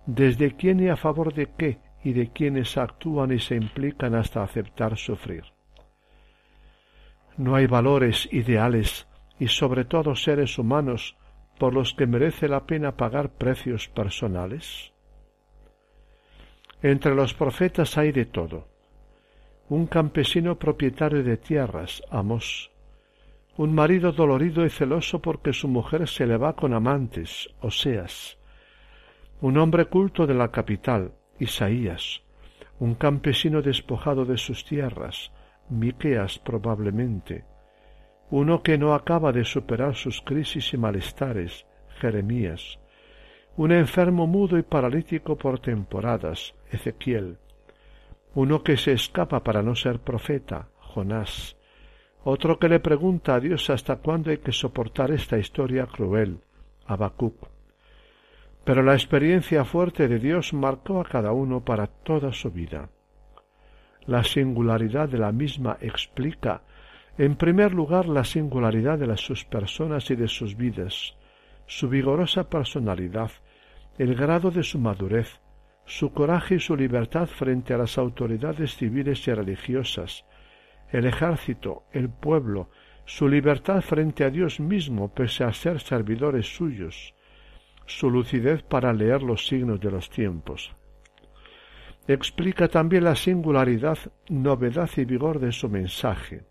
desde 0.05 0.55
quién 0.55 0.79
y 0.79 0.89
a 0.89 0.95
favor 0.95 1.33
de 1.33 1.49
qué 1.57 1.79
y 2.03 2.13
de 2.13 2.31
quienes 2.31 2.77
actúan 2.77 3.31
y 3.31 3.39
se 3.39 3.55
implican 3.55 4.15
hasta 4.15 4.43
aceptar 4.43 4.97
sufrir. 4.97 5.43
No 7.37 7.55
hay 7.55 7.67
valores 7.67 8.27
ideales 8.31 9.07
y 9.39 9.47
sobre 9.47 9.85
todo 9.85 10.15
seres 10.15 10.57
humanos 10.57 11.17
por 11.57 11.73
los 11.73 11.93
que 11.93 12.07
merece 12.07 12.47
la 12.47 12.65
pena 12.65 12.97
pagar 12.97 13.29
precios 13.29 13.87
personales. 13.87 14.91
Entre 16.81 17.13
los 17.13 17.33
profetas 17.33 17.97
hay 17.97 18.11
de 18.11 18.25
todo. 18.25 18.67
Un 19.69 19.85
campesino 19.85 20.57
propietario 20.57 21.23
de 21.23 21.37
tierras, 21.37 22.01
Amos, 22.09 22.71
un 23.57 23.73
marido 23.75 24.11
dolorido 24.11 24.65
y 24.65 24.69
celoso 24.69 25.21
porque 25.21 25.53
su 25.53 25.67
mujer 25.67 26.07
se 26.07 26.25
le 26.25 26.37
va 26.37 26.55
con 26.55 26.73
amantes, 26.73 27.49
Oseas, 27.61 28.37
un 29.41 29.57
hombre 29.57 29.85
culto 29.85 30.25
de 30.25 30.33
la 30.33 30.49
capital, 30.51 31.13
Isaías, 31.39 32.21
un 32.79 32.95
campesino 32.95 33.61
despojado 33.61 34.25
de 34.25 34.37
sus 34.37 34.65
tierras, 34.65 35.31
Miqueas 35.71 36.37
probablemente, 36.37 37.45
uno 38.29 38.61
que 38.61 38.77
no 38.77 38.93
acaba 38.93 39.31
de 39.31 39.45
superar 39.45 39.95
sus 39.95 40.21
crisis 40.21 40.73
y 40.73 40.77
malestares, 40.77 41.65
Jeremías, 41.99 42.79
un 43.55 43.71
enfermo 43.71 44.27
mudo 44.27 44.57
y 44.57 44.63
paralítico 44.63 45.37
por 45.37 45.59
temporadas, 45.59 46.55
Ezequiel, 46.69 47.37
uno 48.35 48.63
que 48.63 48.77
se 48.77 48.91
escapa 48.91 49.43
para 49.43 49.61
no 49.63 49.75
ser 49.75 49.99
profeta, 49.99 50.69
Jonás, 50.79 51.57
otro 52.23 52.59
que 52.59 52.69
le 52.69 52.79
pregunta 52.79 53.35
a 53.35 53.39
Dios 53.39 53.69
hasta 53.69 53.95
cuándo 53.95 54.29
hay 54.29 54.37
que 54.37 54.51
soportar 54.51 55.11
esta 55.11 55.37
historia 55.37 55.87
cruel, 55.87 56.41
Habacuc. 56.85 57.47
Pero 58.63 58.83
la 58.83 58.93
experiencia 58.93 59.65
fuerte 59.65 60.07
de 60.07 60.19
Dios 60.19 60.53
marcó 60.53 61.01
a 61.01 61.05
cada 61.05 61.31
uno 61.31 61.61
para 61.65 61.87
toda 61.87 62.31
su 62.31 62.51
vida. 62.51 62.89
La 64.07 64.23
singularidad 64.23 65.09
de 65.09 65.19
la 65.19 65.31
misma 65.31 65.77
explica, 65.79 66.63
en 67.17 67.35
primer 67.35 67.73
lugar, 67.73 68.07
la 68.07 68.23
singularidad 68.23 68.97
de 68.97 69.17
sus 69.17 69.45
personas 69.45 70.09
y 70.09 70.15
de 70.15 70.27
sus 70.27 70.57
vidas, 70.57 71.15
su 71.67 71.87
vigorosa 71.87 72.49
personalidad, 72.49 73.31
el 73.97 74.15
grado 74.15 74.49
de 74.49 74.63
su 74.63 74.79
madurez, 74.79 75.39
su 75.85 76.13
coraje 76.13 76.55
y 76.55 76.59
su 76.59 76.75
libertad 76.75 77.27
frente 77.27 77.73
a 77.73 77.77
las 77.77 77.97
autoridades 77.97 78.75
civiles 78.75 79.27
y 79.27 79.33
religiosas, 79.33 80.25
el 80.91 81.05
ejército, 81.05 81.83
el 81.91 82.09
pueblo, 82.09 82.69
su 83.05 83.27
libertad 83.27 83.81
frente 83.81 84.23
a 84.23 84.29
Dios 84.29 84.59
mismo 84.59 85.13
pese 85.13 85.43
a 85.43 85.53
ser 85.53 85.79
servidores 85.79 86.55
suyos, 86.55 87.13
su 87.85 88.09
lucidez 88.09 88.63
para 88.63 88.93
leer 88.93 89.21
los 89.21 89.45
signos 89.47 89.79
de 89.79 89.91
los 89.91 90.09
tiempos. 90.09 90.75
Explica 92.07 92.67
también 92.67 93.03
la 93.03 93.15
singularidad, 93.15 93.97
novedad 94.29 94.89
y 94.97 95.05
vigor 95.05 95.39
de 95.39 95.51
su 95.51 95.69
mensaje. 95.69 96.43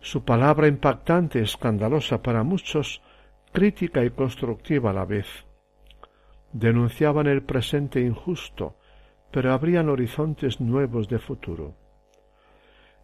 Su 0.00 0.24
palabra 0.24 0.68
impactante, 0.68 1.40
escandalosa 1.40 2.22
para 2.22 2.42
muchos, 2.42 3.02
crítica 3.52 4.04
y 4.04 4.10
constructiva 4.10 4.90
a 4.90 4.94
la 4.94 5.04
vez. 5.04 5.26
Denunciaban 6.52 7.26
el 7.26 7.42
presente 7.42 8.00
injusto, 8.00 8.76
pero 9.30 9.52
abrían 9.52 9.88
horizontes 9.88 10.60
nuevos 10.60 11.08
de 11.08 11.18
futuro 11.18 11.74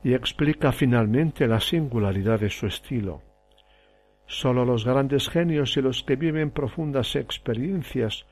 y 0.04 0.14
explica 0.14 0.72
finalmente 0.72 1.46
la 1.46 1.60
singularidad 1.60 2.40
de 2.40 2.50
su 2.50 2.66
estilo. 2.66 3.22
Sólo 4.26 4.64
los 4.64 4.84
grandes 4.84 5.28
genios 5.28 5.76
y 5.76 5.82
los 5.82 6.02
que 6.02 6.16
viven 6.16 6.50
profundas 6.50 7.16
experiencias 7.16 8.26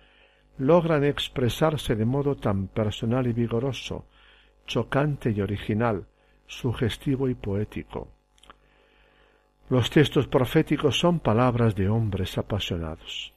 logran 0.61 1.05
expresarse 1.05 1.97
de 1.97 2.05
modo 2.05 2.37
tan 2.37 2.69
personal 2.69 3.27
y 3.27 3.33
vigoroso, 3.33 4.05
chocante 4.67 5.31
y 5.31 5.41
original, 5.41 6.07
sugestivo 6.47 7.29
y 7.31 7.35
poético. 7.35 8.09
Los 9.71 9.89
textos 9.89 10.27
proféticos 10.27 10.99
son 10.99 11.21
palabras 11.21 11.75
de 11.75 11.89
hombres 11.89 12.37
apasionados. 12.37 13.33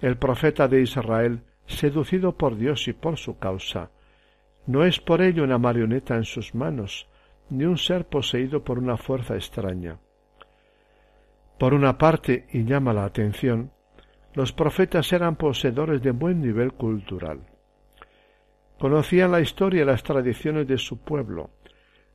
El 0.00 0.16
profeta 0.16 0.68
de 0.68 0.80
Israel, 0.80 1.42
seducido 1.66 2.36
por 2.36 2.56
Dios 2.56 2.88
y 2.88 2.94
por 2.94 3.18
su 3.18 3.38
causa, 3.38 3.90
no 4.66 4.84
es 4.84 5.00
por 5.00 5.20
ello 5.20 5.44
una 5.44 5.58
marioneta 5.58 6.16
en 6.16 6.24
sus 6.24 6.54
manos, 6.54 7.08
ni 7.50 7.64
un 7.64 7.76
ser 7.76 8.06
poseído 8.06 8.64
por 8.64 8.78
una 8.78 8.96
fuerza 8.96 9.34
extraña. 9.34 9.98
Por 11.58 11.74
una 11.74 11.98
parte, 11.98 12.46
y 12.52 12.64
llama 12.64 12.92
la 12.94 13.04
atención, 13.04 13.70
los 14.36 14.52
profetas 14.52 15.12
eran 15.12 15.34
poseedores 15.34 16.00
de 16.00 16.12
buen 16.12 16.40
nivel 16.40 16.72
cultural. 16.74 17.40
Conocían 18.78 19.32
la 19.32 19.40
historia 19.40 19.82
y 19.82 19.84
las 19.84 20.04
tradiciones 20.04 20.68
de 20.68 20.78
su 20.78 20.98
pueblo, 20.98 21.50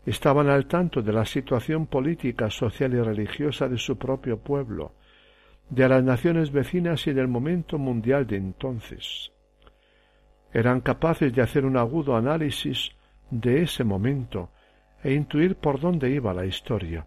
estaban 0.06 0.50
al 0.50 0.68
tanto 0.68 1.02
de 1.02 1.12
la 1.12 1.26
situación 1.26 1.88
política, 1.88 2.50
social 2.50 2.94
y 2.94 3.02
religiosa 3.02 3.68
de 3.68 3.78
su 3.78 3.98
propio 3.98 4.38
pueblo, 4.38 4.94
de 5.70 5.90
las 5.90 6.02
naciones 6.02 6.54
vecinas 6.54 7.06
y 7.08 7.12
del 7.12 7.28
momento 7.28 7.78
mundial 7.78 8.26
de 8.26 8.38
entonces 8.38 9.32
eran 10.54 10.82
capaces 10.82 11.34
de 11.34 11.42
hacer 11.42 11.66
un 11.66 11.78
agudo 11.78 12.16
análisis 12.16 12.92
de 13.30 13.64
ese 13.64 13.84
momento 13.84 14.50
e 15.04 15.14
intuir 15.14 15.56
por 15.56 15.80
dónde 15.80 16.10
iba 16.10 16.34
la 16.34 16.46
historia. 16.46 17.06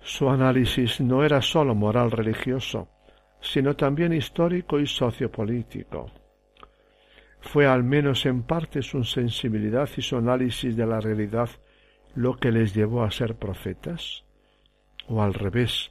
Su 0.00 0.28
análisis 0.30 1.00
no 1.00 1.24
era 1.24 1.42
sólo 1.42 1.74
moral 1.74 2.10
religioso, 2.10 2.88
sino 3.42 3.76
también 3.76 4.12
histórico 4.12 4.80
y 4.80 4.86
sociopolítico. 4.86 6.10
Fue 7.40 7.66
al 7.66 7.82
menos 7.82 8.24
en 8.24 8.44
parte 8.44 8.82
su 8.82 9.02
sensibilidad 9.04 9.90
y 9.96 10.00
su 10.00 10.16
análisis 10.16 10.76
de 10.76 10.86
la 10.86 11.00
realidad 11.00 11.50
lo 12.14 12.36
que 12.36 12.52
les 12.52 12.74
llevó 12.74 13.02
a 13.02 13.10
ser 13.10 13.36
profetas? 13.36 14.24
¿O 15.08 15.22
al 15.22 15.34
revés? 15.34 15.90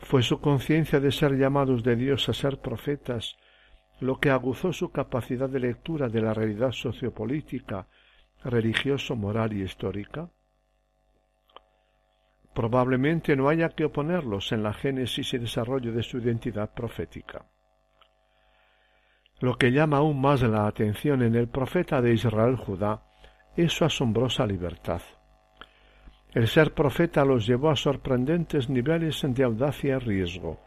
¿Fue 0.00 0.22
su 0.22 0.40
conciencia 0.40 0.98
de 0.98 1.12
ser 1.12 1.36
llamados 1.36 1.84
de 1.84 1.96
Dios 1.96 2.28
a 2.28 2.32
ser 2.32 2.58
profetas 2.58 3.36
lo 4.00 4.18
que 4.18 4.30
aguzó 4.30 4.72
su 4.72 4.90
capacidad 4.90 5.50
de 5.50 5.60
lectura 5.60 6.08
de 6.08 6.22
la 6.22 6.32
realidad 6.32 6.72
sociopolítica, 6.72 7.86
religioso, 8.42 9.14
moral 9.14 9.52
y 9.52 9.62
histórica? 9.62 10.30
Probablemente 12.54 13.36
no 13.36 13.48
haya 13.48 13.70
que 13.70 13.84
oponerlos 13.84 14.52
en 14.52 14.62
la 14.62 14.72
génesis 14.72 15.32
y 15.34 15.38
desarrollo 15.38 15.92
de 15.92 16.02
su 16.02 16.18
identidad 16.18 16.72
profética. 16.74 17.46
Lo 19.40 19.56
que 19.56 19.72
llama 19.72 19.98
aún 19.98 20.20
más 20.20 20.42
la 20.42 20.66
atención 20.66 21.22
en 21.22 21.34
el 21.34 21.48
profeta 21.48 22.02
de 22.02 22.12
Israel 22.12 22.56
Judá 22.56 23.02
es 23.56 23.72
su 23.72 23.84
asombrosa 23.84 24.46
libertad. 24.46 25.00
El 26.32 26.46
ser 26.46 26.74
profeta 26.74 27.24
los 27.24 27.46
llevó 27.46 27.70
a 27.70 27.76
sorprendentes 27.76 28.68
niveles 28.68 29.22
de 29.26 29.42
audacia 29.42 29.96
y 29.96 29.98
riesgo. 29.98 30.60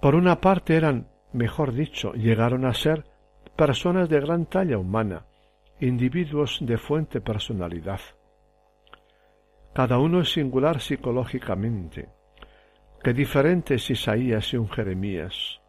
Por 0.00 0.14
una 0.14 0.40
parte 0.40 0.76
eran 0.76 1.06
mejor 1.32 1.72
dicho, 1.72 2.12
llegaron 2.14 2.64
a 2.64 2.74
ser 2.74 3.04
personas 3.56 4.08
de 4.08 4.20
gran 4.20 4.46
talla 4.46 4.78
humana, 4.78 5.26
individuos 5.80 6.58
de 6.60 6.78
fuente 6.78 7.20
personalidad. 7.20 8.00
Cada 9.74 9.98
uno 9.98 10.20
es 10.20 10.32
singular 10.32 10.80
psicológicamente. 10.80 12.08
Qué 13.02 13.12
diferentes 13.12 13.90
Isaías 13.90 14.52
y 14.52 14.56
un 14.56 14.68
Jeremías, 14.68 15.60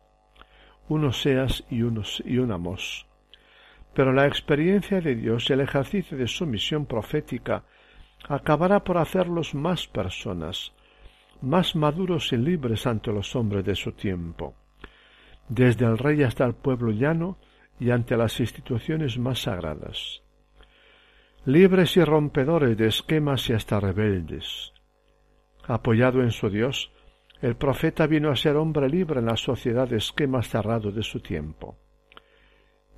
un 0.87 1.05
Oseas 1.05 1.63
y 1.69 1.81
un, 1.81 2.03
y 2.23 2.37
un 2.37 2.51
Amós. 2.51 3.07
Pero 3.93 4.13
la 4.13 4.27
experiencia 4.27 5.01
de 5.01 5.15
Dios 5.15 5.49
y 5.49 5.53
el 5.53 5.61
ejercicio 5.61 6.17
de 6.17 6.27
su 6.27 6.45
misión 6.45 6.85
profética 6.85 7.63
acabará 8.27 8.83
por 8.83 8.97
hacerlos 8.97 9.55
más 9.55 9.87
personas, 9.87 10.73
más 11.41 11.75
maduros 11.75 12.31
y 12.31 12.37
libres 12.37 12.85
ante 12.87 13.11
los 13.11 13.35
hombres 13.35 13.65
de 13.65 13.75
su 13.75 13.91
tiempo 13.91 14.55
desde 15.47 15.85
el 15.85 15.97
rey 15.97 16.23
hasta 16.23 16.45
el 16.45 16.53
pueblo 16.53 16.91
llano 16.91 17.37
y 17.79 17.91
ante 17.91 18.17
las 18.17 18.39
instituciones 18.39 19.17
más 19.17 19.43
sagradas. 19.43 20.21
Libres 21.47 21.95
y 21.95 22.03
rompedores 22.03 22.75
de 22.75 22.87
esquemas 22.87 23.47
y 23.51 23.53
hasta 23.53 23.79
rebeldes. 23.79 24.73
Apoyado 25.67 26.23
en 26.23 26.31
su 26.31 26.49
Dios, 26.49 26.91
el 27.39 27.55
profeta 27.55 28.07
vino 28.07 28.31
a 28.31 28.35
ser 28.35 28.55
hombre 28.55 28.89
libre 28.89 29.19
en 29.19 29.27
la 29.27 29.37
sociedad 29.37 29.87
de 29.87 29.97
esquemas 29.97 30.49
cerrados 30.49 30.95
de 30.95 31.03
su 31.03 31.19
tiempo. 31.19 31.77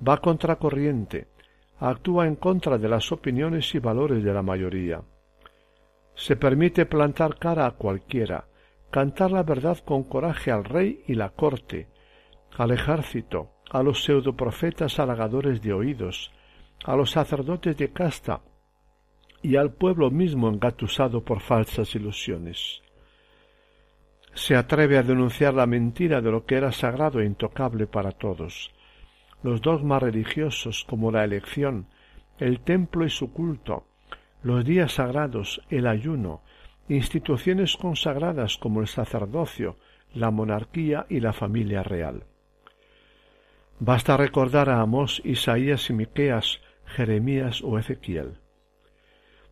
Va 0.06 0.22
contracorriente, 0.22 1.28
actúa 1.78 2.26
en 2.26 2.36
contra 2.36 2.78
de 2.78 2.88
las 2.88 3.12
opiniones 3.12 3.74
y 3.74 3.80
valores 3.80 4.24
de 4.24 4.32
la 4.32 4.40
mayoría. 4.40 5.02
Se 6.14 6.34
permite 6.34 6.86
plantar 6.86 7.38
cara 7.38 7.66
a 7.66 7.72
cualquiera, 7.72 8.46
cantar 8.90 9.30
la 9.30 9.42
verdad 9.42 9.76
con 9.84 10.04
coraje 10.04 10.50
al 10.50 10.64
rey 10.64 11.04
y 11.06 11.16
la 11.16 11.28
corte, 11.28 11.88
al 12.56 12.70
ejército, 12.70 13.50
a 13.70 13.82
los 13.82 14.04
pseudoprofetas 14.04 14.98
halagadores 14.98 15.60
de 15.60 15.74
oídos, 15.74 16.32
a 16.84 16.96
los 16.96 17.10
sacerdotes 17.10 17.76
de 17.76 17.92
casta 17.92 18.40
y 19.42 19.56
al 19.56 19.72
pueblo 19.72 20.10
mismo 20.10 20.48
engatusado 20.48 21.22
por 21.22 21.40
falsas 21.40 21.94
ilusiones. 21.94 22.82
Se 24.34 24.56
atreve 24.56 24.98
a 24.98 25.02
denunciar 25.02 25.54
la 25.54 25.66
mentira 25.66 26.20
de 26.20 26.30
lo 26.30 26.44
que 26.44 26.56
era 26.56 26.72
sagrado 26.72 27.20
e 27.20 27.26
intocable 27.26 27.86
para 27.86 28.12
todos, 28.12 28.72
los 29.42 29.60
dogmas 29.60 30.02
religiosos 30.02 30.84
como 30.88 31.10
la 31.10 31.24
elección, 31.24 31.86
el 32.38 32.60
templo 32.60 33.04
y 33.04 33.10
su 33.10 33.32
culto, 33.32 33.86
los 34.42 34.64
días 34.64 34.92
sagrados, 34.92 35.60
el 35.70 35.86
ayuno, 35.86 36.42
instituciones 36.88 37.76
consagradas 37.76 38.56
como 38.56 38.80
el 38.80 38.88
sacerdocio, 38.88 39.76
la 40.14 40.30
monarquía 40.30 41.06
y 41.08 41.20
la 41.20 41.32
familia 41.32 41.82
real. 41.82 42.24
Basta 43.80 44.16
recordar 44.16 44.70
a 44.70 44.80
Amós, 44.80 45.20
Isaías 45.24 45.90
y 45.90 45.92
Miqueas, 45.92 46.60
Jeremías 46.88 47.62
o 47.62 47.78
Ezequiel. 47.78 48.40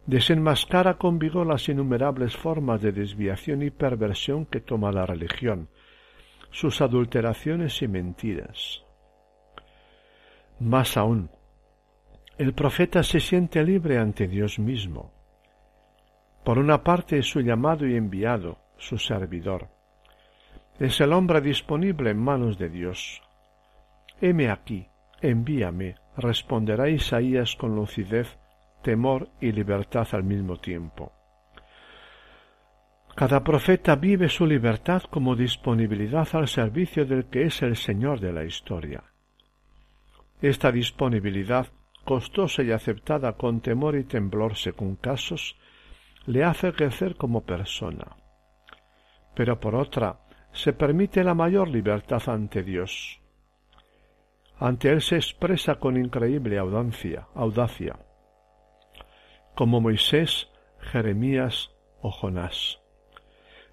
Desenmascara 0.06 0.98
con 0.98 1.18
vigor 1.18 1.46
las 1.46 1.68
innumerables 1.68 2.36
formas 2.36 2.80
de 2.80 2.92
desviación 2.92 3.62
y 3.62 3.70
perversión 3.70 4.46
que 4.46 4.60
toma 4.60 4.92
la 4.92 5.04
religión, 5.04 5.68
sus 6.50 6.80
adulteraciones 6.80 7.82
y 7.82 7.88
mentiras. 7.88 8.84
Más 10.60 10.96
aún, 10.96 11.30
el 12.38 12.54
profeta 12.54 13.02
se 13.02 13.20
siente 13.20 13.62
libre 13.64 13.98
ante 13.98 14.28
Dios 14.28 14.58
mismo. 14.58 15.12
Por 16.44 16.58
una 16.58 16.84
parte 16.84 17.18
es 17.18 17.26
su 17.26 17.40
llamado 17.40 17.86
y 17.86 17.96
enviado, 17.96 18.58
su 18.76 18.98
servidor. 18.98 19.68
Es 20.78 21.00
el 21.00 21.12
hombre 21.12 21.40
disponible 21.40 22.10
en 22.10 22.18
manos 22.18 22.58
de 22.58 22.68
Dios. 22.68 23.22
Heme 24.20 24.50
aquí, 24.50 24.86
envíame, 25.20 25.96
responderá 26.16 26.88
Isaías 26.88 27.56
con 27.56 27.74
lucidez, 27.74 28.38
temor 28.82 29.28
y 29.40 29.52
libertad 29.52 30.06
al 30.12 30.24
mismo 30.24 30.58
tiempo. 30.58 31.12
Cada 33.14 33.42
profeta 33.42 33.96
vive 33.96 34.28
su 34.28 34.46
libertad 34.46 35.02
como 35.10 35.34
disponibilidad 35.34 36.28
al 36.32 36.48
servicio 36.48 37.06
del 37.06 37.26
que 37.26 37.44
es 37.44 37.62
el 37.62 37.76
Señor 37.76 38.20
de 38.20 38.32
la 38.32 38.44
historia. 38.44 39.04
Esta 40.42 40.70
disponibilidad, 40.70 41.66
costosa 42.04 42.62
y 42.62 42.72
aceptada 42.72 43.32
con 43.32 43.60
temor 43.60 43.96
y 43.96 44.04
temblor 44.04 44.56
según 44.56 44.96
casos, 44.96 45.56
le 46.26 46.44
hace 46.44 46.72
crecer 46.72 47.16
como 47.16 47.46
persona. 47.46 48.16
Pero 49.34 49.58
por 49.60 49.74
otra, 49.74 50.20
se 50.52 50.72
permite 50.72 51.24
la 51.24 51.34
mayor 51.34 51.68
libertad 51.68 52.22
ante 52.28 52.62
Dios. 52.62 53.20
Ante 54.58 54.90
él 54.90 55.02
se 55.02 55.16
expresa 55.16 55.74
con 55.76 55.96
increíble 55.98 56.58
audacia, 56.58 57.28
audacia, 57.34 57.98
como 59.54 59.80
Moisés, 59.80 60.48
Jeremías 60.80 61.70
o 62.00 62.10
Jonás. 62.10 62.78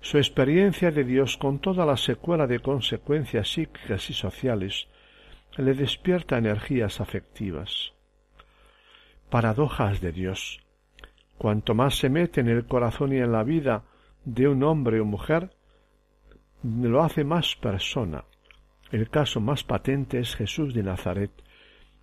Su 0.01 0.17
experiencia 0.17 0.91
de 0.91 1.05
Dios 1.05 1.37
con 1.37 1.59
toda 1.59 1.85
la 1.85 1.95
secuela 1.95 2.47
de 2.47 2.59
consecuencias 2.59 3.53
psíquicas 3.53 4.09
y 4.09 4.13
sociales 4.13 4.87
le 5.55 5.73
despierta 5.73 6.37
energías 6.37 6.99
afectivas. 6.99 7.93
Paradojas 9.29 10.01
de 10.01 10.11
Dios. 10.11 10.59
Cuanto 11.37 11.73
más 11.73 11.95
se 11.97 12.09
mete 12.09 12.41
en 12.41 12.49
el 12.49 12.65
corazón 12.65 13.13
y 13.13 13.17
en 13.17 13.31
la 13.31 13.43
vida 13.43 13.83
de 14.25 14.49
un 14.49 14.63
hombre 14.63 14.99
o 14.99 15.05
mujer, 15.05 15.55
lo 16.63 17.01
hace 17.03 17.23
más 17.23 17.55
persona. 17.55 18.25
El 18.93 19.09
caso 19.09 19.41
más 19.41 19.63
patente 19.63 20.19
es 20.19 20.35
Jesús 20.35 20.71
de 20.71 20.83
Nazaret. 20.83 21.31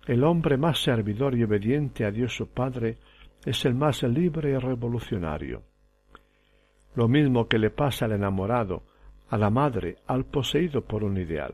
El 0.07 0.25
hombre 0.25 0.57
más 0.57 0.83
servidor 0.83 1.37
y 1.37 1.43
obediente 1.45 2.03
a 2.03 2.11
Dios 2.11 2.35
su 2.35 2.49
Padre 2.49 2.97
es 3.45 3.63
el 3.63 3.75
más 3.75 4.03
libre 4.03 4.51
y 4.51 4.57
revolucionario. 4.57 5.63
Lo 6.95 7.07
mismo 7.07 7.47
que 7.47 7.59
le 7.59 7.69
pasa 7.69 8.03
al 8.03 8.11
enamorado, 8.11 8.83
a 9.29 9.37
la 9.37 9.49
madre, 9.49 9.99
al 10.05 10.25
poseído 10.25 10.81
por 10.81 11.05
un 11.05 11.17
ideal. 11.17 11.53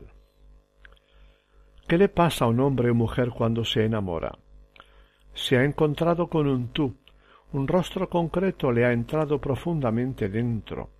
¿Qué 1.86 1.98
le 1.98 2.08
pasa 2.08 2.44
a 2.44 2.48
un 2.48 2.58
hombre 2.58 2.90
o 2.90 2.94
mujer 2.96 3.30
cuando 3.30 3.64
se 3.64 3.84
enamora? 3.84 4.36
Se 5.34 5.56
ha 5.56 5.62
encontrado 5.62 6.26
con 6.26 6.48
un 6.48 6.72
tú, 6.72 6.96
un 7.52 7.68
rostro 7.68 8.08
concreto 8.08 8.72
le 8.72 8.84
ha 8.84 8.92
entrado 8.92 9.40
profundamente 9.40 10.28
dentro. 10.28 10.90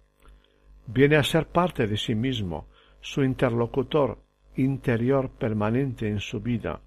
Viene 0.87 1.17
a 1.17 1.25
ser 1.25 1.49
parte 1.49 1.89
de 1.89 1.97
sí 1.97 2.15
mismo, 2.15 2.69
su 3.01 3.25
interlocutor 3.25 4.28
interior 4.59 5.31
permanente 5.31 6.09
en 6.09 6.21
su 6.21 6.41
vida, 6.41 6.81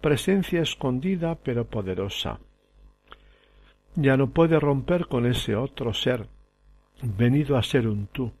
presencia 0.00 0.62
escondida 0.62 1.36
pero 1.36 1.66
poderosa. 1.66 2.40
Ya 3.94 4.16
no 4.16 4.30
puede 4.30 4.58
romper 4.58 5.06
con 5.06 5.26
ese 5.26 5.54
otro 5.54 5.92
ser, 5.92 6.26
venido 7.02 7.56
a 7.56 7.62
ser 7.62 7.86
un 7.86 8.06
tú. 8.06 8.32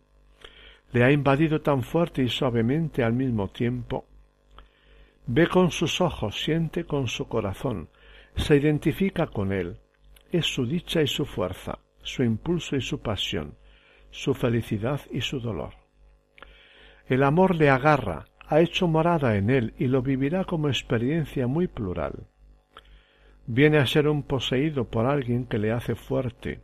Le 0.92 1.04
ha 1.04 1.12
invadido 1.12 1.60
tan 1.60 1.82
fuerte 1.82 2.22
y 2.22 2.28
suavemente 2.28 3.02
al 3.02 3.12
mismo 3.12 3.48
tiempo 3.48 4.06
Ve 5.26 5.46
con 5.46 5.70
sus 5.70 6.00
ojos, 6.00 6.42
siente 6.42 6.84
con 6.84 7.06
su 7.06 7.28
corazón, 7.28 7.88
se 8.36 8.56
identifica 8.56 9.28
con 9.28 9.52
él. 9.52 9.78
Es 10.32 10.46
su 10.46 10.66
dicha 10.66 11.00
y 11.00 11.06
su 11.06 11.24
fuerza, 11.24 11.78
su 12.02 12.24
impulso 12.24 12.74
y 12.74 12.80
su 12.80 13.00
pasión, 13.00 13.56
su 14.10 14.34
felicidad 14.34 15.00
y 15.12 15.20
su 15.20 15.38
dolor. 15.38 15.74
El 17.06 17.22
amor 17.22 17.54
le 17.54 17.70
agarra, 17.70 18.26
ha 18.52 18.60
hecho 18.60 18.86
morada 18.88 19.36
en 19.36 19.50
él 19.50 19.74
y 19.78 19.86
lo 19.86 20.02
vivirá 20.02 20.44
como 20.44 20.68
experiencia 20.68 21.46
muy 21.46 21.66
plural. 21.66 22.26
Viene 23.46 23.78
a 23.78 23.86
ser 23.86 24.08
un 24.08 24.22
poseído 24.22 24.84
por 24.84 25.06
alguien 25.06 25.46
que 25.46 25.58
le 25.58 25.72
hace 25.72 25.94
fuerte. 25.94 26.60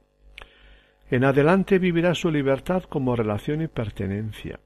En 1.11 1.25
adelante 1.25 1.79
vivirá 1.79 2.15
su 2.15 2.31
libertad 2.31 2.83
como 2.85 3.17
relación 3.17 3.63
y 3.63 3.69
pertenencia 3.69 4.61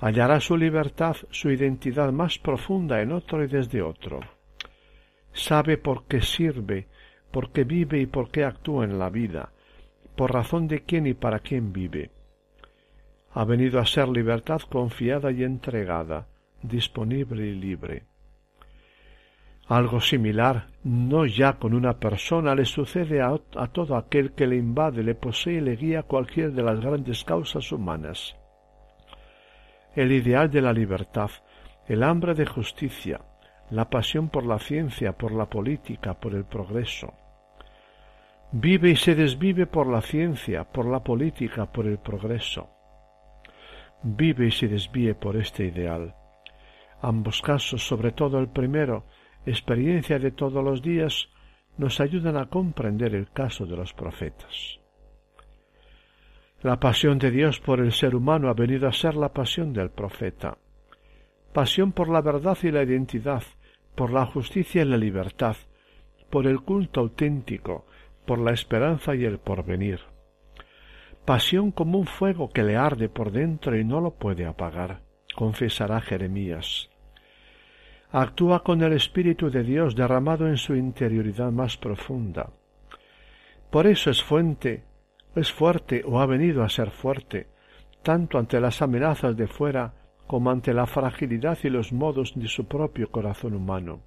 hallará 0.00 0.40
su 0.40 0.56
libertad, 0.56 1.16
su 1.30 1.50
identidad 1.50 2.10
más 2.10 2.38
profunda 2.38 3.02
en 3.02 3.12
otro 3.12 3.44
y 3.44 3.48
desde 3.48 3.82
otro. 3.82 4.20
Sabe 5.32 5.76
por 5.76 6.06
qué 6.06 6.22
sirve, 6.22 6.88
por 7.30 7.52
qué 7.52 7.64
vive 7.64 8.00
y 8.00 8.06
por 8.06 8.30
qué 8.30 8.44
actúa 8.44 8.84
en 8.84 8.98
la 8.98 9.10
vida, 9.10 9.52
por 10.16 10.32
razón 10.32 10.66
de 10.68 10.82
quién 10.82 11.06
y 11.06 11.14
para 11.14 11.40
quién 11.40 11.72
vive. 11.72 12.10
Ha 13.32 13.44
venido 13.44 13.78
a 13.78 13.86
ser 13.86 14.08
libertad 14.08 14.60
confiada 14.62 15.30
y 15.30 15.44
entregada, 15.44 16.26
disponible 16.62 17.46
y 17.46 17.54
libre. 17.54 18.04
Algo 19.68 20.00
similar, 20.00 20.66
no 20.82 21.26
ya 21.26 21.54
con 21.54 21.74
una 21.74 21.98
persona, 21.98 22.54
le 22.54 22.64
sucede 22.64 23.22
a, 23.22 23.38
todo 23.72 23.96
aquel 23.96 24.32
que 24.32 24.46
le 24.46 24.56
invade, 24.56 25.02
le 25.02 25.14
posee 25.14 25.54
y 25.54 25.60
le 25.60 25.76
guía 25.76 26.02
cualquier 26.02 26.52
de 26.52 26.62
las 26.62 26.80
grandes 26.80 27.24
causas 27.24 27.70
humanas 27.70 28.36
el 29.94 30.12
ideal 30.12 30.50
de 30.50 30.62
la 30.62 30.72
libertad, 30.72 31.30
el 31.86 32.02
hambre 32.02 32.34
de 32.34 32.46
justicia, 32.46 33.20
la 33.70 33.90
pasión 33.90 34.28
por 34.28 34.46
la 34.46 34.58
ciencia, 34.58 35.12
por 35.12 35.32
la 35.32 35.46
política, 35.46 36.14
por 36.14 36.34
el 36.34 36.44
progreso. 36.44 37.14
Vive 38.52 38.90
y 38.90 38.96
se 38.96 39.14
desvive 39.14 39.66
por 39.66 39.86
la 39.86 40.00
ciencia, 40.00 40.64
por 40.64 40.86
la 40.86 41.00
política, 41.00 41.66
por 41.66 41.86
el 41.86 41.98
progreso. 41.98 42.68
Vive 44.02 44.46
y 44.46 44.50
se 44.50 44.68
desvíe 44.68 45.14
por 45.14 45.36
este 45.36 45.66
ideal. 45.66 46.14
Ambos 47.02 47.40
casos, 47.40 47.86
sobre 47.86 48.12
todo 48.12 48.38
el 48.38 48.48
primero, 48.48 49.06
experiencia 49.46 50.18
de 50.18 50.32
todos 50.32 50.62
los 50.62 50.82
días, 50.82 51.28
nos 51.78 52.00
ayudan 52.00 52.36
a 52.36 52.46
comprender 52.46 53.14
el 53.14 53.30
caso 53.30 53.64
de 53.64 53.76
los 53.76 53.94
profetas. 53.94 54.78
La 56.62 56.78
pasión 56.78 57.18
de 57.18 57.30
Dios 57.30 57.58
por 57.58 57.80
el 57.80 57.92
ser 57.92 58.14
humano 58.14 58.50
ha 58.50 58.54
venido 58.54 58.86
a 58.86 58.92
ser 58.92 59.14
la 59.14 59.32
pasión 59.32 59.72
del 59.72 59.90
profeta. 59.90 60.58
Pasión 61.54 61.92
por 61.92 62.10
la 62.10 62.20
verdad 62.20 62.58
y 62.62 62.70
la 62.70 62.82
identidad, 62.82 63.42
por 63.94 64.12
la 64.12 64.26
justicia 64.26 64.82
y 64.82 64.84
la 64.84 64.98
libertad, 64.98 65.56
por 66.28 66.46
el 66.46 66.60
culto 66.60 67.00
auténtico, 67.00 67.86
por 68.26 68.38
la 68.38 68.52
esperanza 68.52 69.14
y 69.14 69.24
el 69.24 69.38
porvenir. 69.38 70.00
Pasión 71.24 71.70
como 71.70 71.98
un 71.98 72.06
fuego 72.06 72.50
que 72.50 72.62
le 72.62 72.76
arde 72.76 73.08
por 73.08 73.32
dentro 73.32 73.78
y 73.78 73.84
no 73.84 74.02
lo 74.02 74.12
puede 74.16 74.44
apagar, 74.44 75.00
confesará 75.40 76.02
Jeremías. 76.02 76.90
Actúa 78.12 78.62
con 78.62 78.82
el 78.82 78.92
Espíritu 78.92 79.50
de 79.50 79.62
Dios 79.62 79.96
derramado 79.96 80.46
en 80.46 80.58
su 80.58 80.76
interioridad 80.76 81.50
más 81.50 81.78
profunda. 81.78 82.50
Por 83.70 83.86
eso 83.86 84.10
es 84.10 84.22
fuente, 84.22 84.84
es 85.34 85.50
fuerte 85.50 86.02
o 86.04 86.20
ha 86.20 86.26
venido 86.26 86.62
a 86.62 86.68
ser 86.68 86.90
fuerte, 86.90 87.46
tanto 88.02 88.36
ante 88.36 88.60
las 88.60 88.82
amenazas 88.82 89.34
de 89.34 89.46
fuera 89.46 89.94
como 90.26 90.50
ante 90.50 90.74
la 90.74 90.86
fragilidad 90.86 91.56
y 91.62 91.70
los 91.70 91.90
modos 91.90 92.34
de 92.36 92.46
su 92.46 92.66
propio 92.66 93.10
corazón 93.10 93.54
humano. 93.54 94.02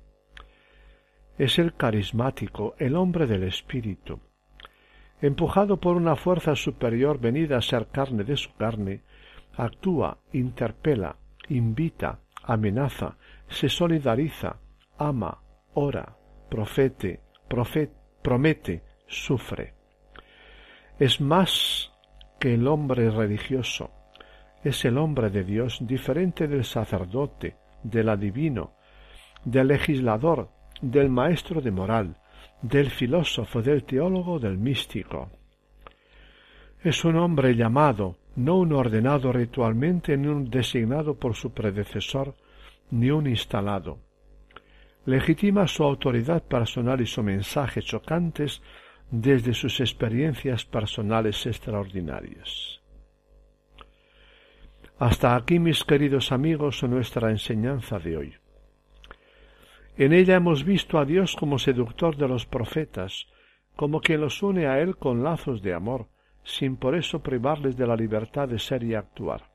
Es 1.40 1.58
el 1.58 1.74
carismático, 1.74 2.76
el 2.78 2.96
hombre 2.96 3.26
del 3.26 3.42
espíritu. 3.42 4.20
Empujado 5.20 5.78
por 5.78 5.98
una 5.98 6.16
fuerza 6.16 6.56
superior 6.56 7.20
venida 7.20 7.58
a 7.58 7.64
ser 7.64 7.88
carne 7.88 8.24
de 8.24 8.38
su 8.38 8.54
carne, 8.54 9.02
actúa, 9.56 10.20
interpela, 10.32 11.16
invita, 11.50 12.20
amenaza, 12.44 13.18
se 13.48 13.70
solidariza, 13.70 14.60
ama, 14.98 15.42
ora, 15.74 16.16
profete, 16.50 17.22
profet, 17.48 17.92
promete, 18.22 18.84
sufre. 19.08 19.74
Es 21.00 21.20
más 21.22 21.92
que 22.40 22.54
el 22.54 22.68
hombre 22.68 23.10
religioso, 23.10 23.92
es 24.64 24.86
el 24.86 24.98
hombre 24.98 25.30
de 25.30 25.44
Dios 25.44 25.80
diferente 25.82 26.48
del 26.48 26.64
sacerdote, 26.64 27.58
del 27.84 28.10
adivino, 28.10 28.76
del 29.44 29.68
legislador, 29.68 30.50
del 30.82 31.10
maestro 31.10 31.62
de 31.62 31.72
moral, 31.72 32.18
del 32.62 32.90
filósofo, 32.92 33.62
del 33.62 33.84
teólogo, 33.84 34.40
del 34.40 34.58
místico. 34.58 35.30
Es 36.82 37.04
un 37.04 37.18
hombre 37.18 37.56
llamado, 37.56 38.18
no 38.36 38.58
un 38.58 38.74
ordenado 38.74 39.32
ritualmente 39.32 40.18
ni 40.18 40.28
un 40.28 40.50
designado 40.50 41.16
por 41.16 41.36
su 41.36 41.54
predecesor, 41.54 42.36
ni 42.92 43.12
un 43.12 43.28
instalado. 43.28 44.00
Legitima 45.06 45.68
su 45.68 45.84
autoridad 45.84 46.44
personal 46.44 47.02
y 47.02 47.06
su 47.06 47.22
mensaje 47.24 47.82
chocantes 47.82 48.62
desde 49.12 49.54
sus 49.54 49.80
experiencias 49.80 50.66
personales 50.66 51.46
extraordinarias. 51.46 52.82
Hasta 54.98 55.36
aquí, 55.36 55.60
mis 55.60 55.84
queridos 55.84 56.32
amigos, 56.32 56.82
nuestra 56.84 57.30
enseñanza 57.30 58.00
de 58.00 58.18
hoy. 58.18 58.34
En 59.98 60.14
ella 60.14 60.36
hemos 60.36 60.64
visto 60.64 60.98
a 60.98 61.06
Dios 61.06 61.36
como 61.36 61.60
seductor 61.60 62.16
de 62.16 62.28
los 62.28 62.46
profetas, 62.46 63.28
como 63.76 64.02
quien 64.02 64.22
los 64.22 64.42
une 64.42 64.66
a 64.66 64.80
Él 64.80 64.98
con 64.98 65.24
lazos 65.24 65.62
de 65.62 65.74
amor, 65.74 66.08
sin 66.44 66.78
por 66.78 66.96
eso 66.96 67.22
privarles 67.22 67.78
de 67.78 67.88
la 67.88 67.96
libertad 67.96 68.48
de 68.48 68.60
ser 68.60 68.84
y 68.84 68.96
actuar. 68.96 69.50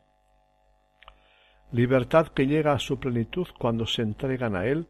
Libertad 1.70 2.29
que 2.29 2.46
llega 2.46 2.72
a 2.72 2.79
su 2.79 2.98
plenitud 2.98 3.46
cuando 3.59 3.87
se 3.87 4.03
entregan 4.03 4.57
a 4.57 4.66
Él 4.66 4.88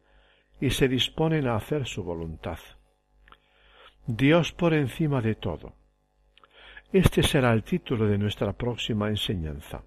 y 0.61 0.70
se 0.70 0.88
disponen 0.88 1.48
a 1.48 1.56
hacer 1.56 1.87
su 1.87 2.04
voluntad. 2.04 2.58
Dios 4.06 4.52
por 4.52 4.74
encima 4.74 5.20
de 5.20 5.34
todo. 5.34 5.74
Este 6.92 7.22
será 7.22 7.52
el 7.52 7.64
título 7.64 8.06
de 8.06 8.16
nuestra 8.16 8.52
próxima 8.52 9.08
enseñanza. 9.08 9.82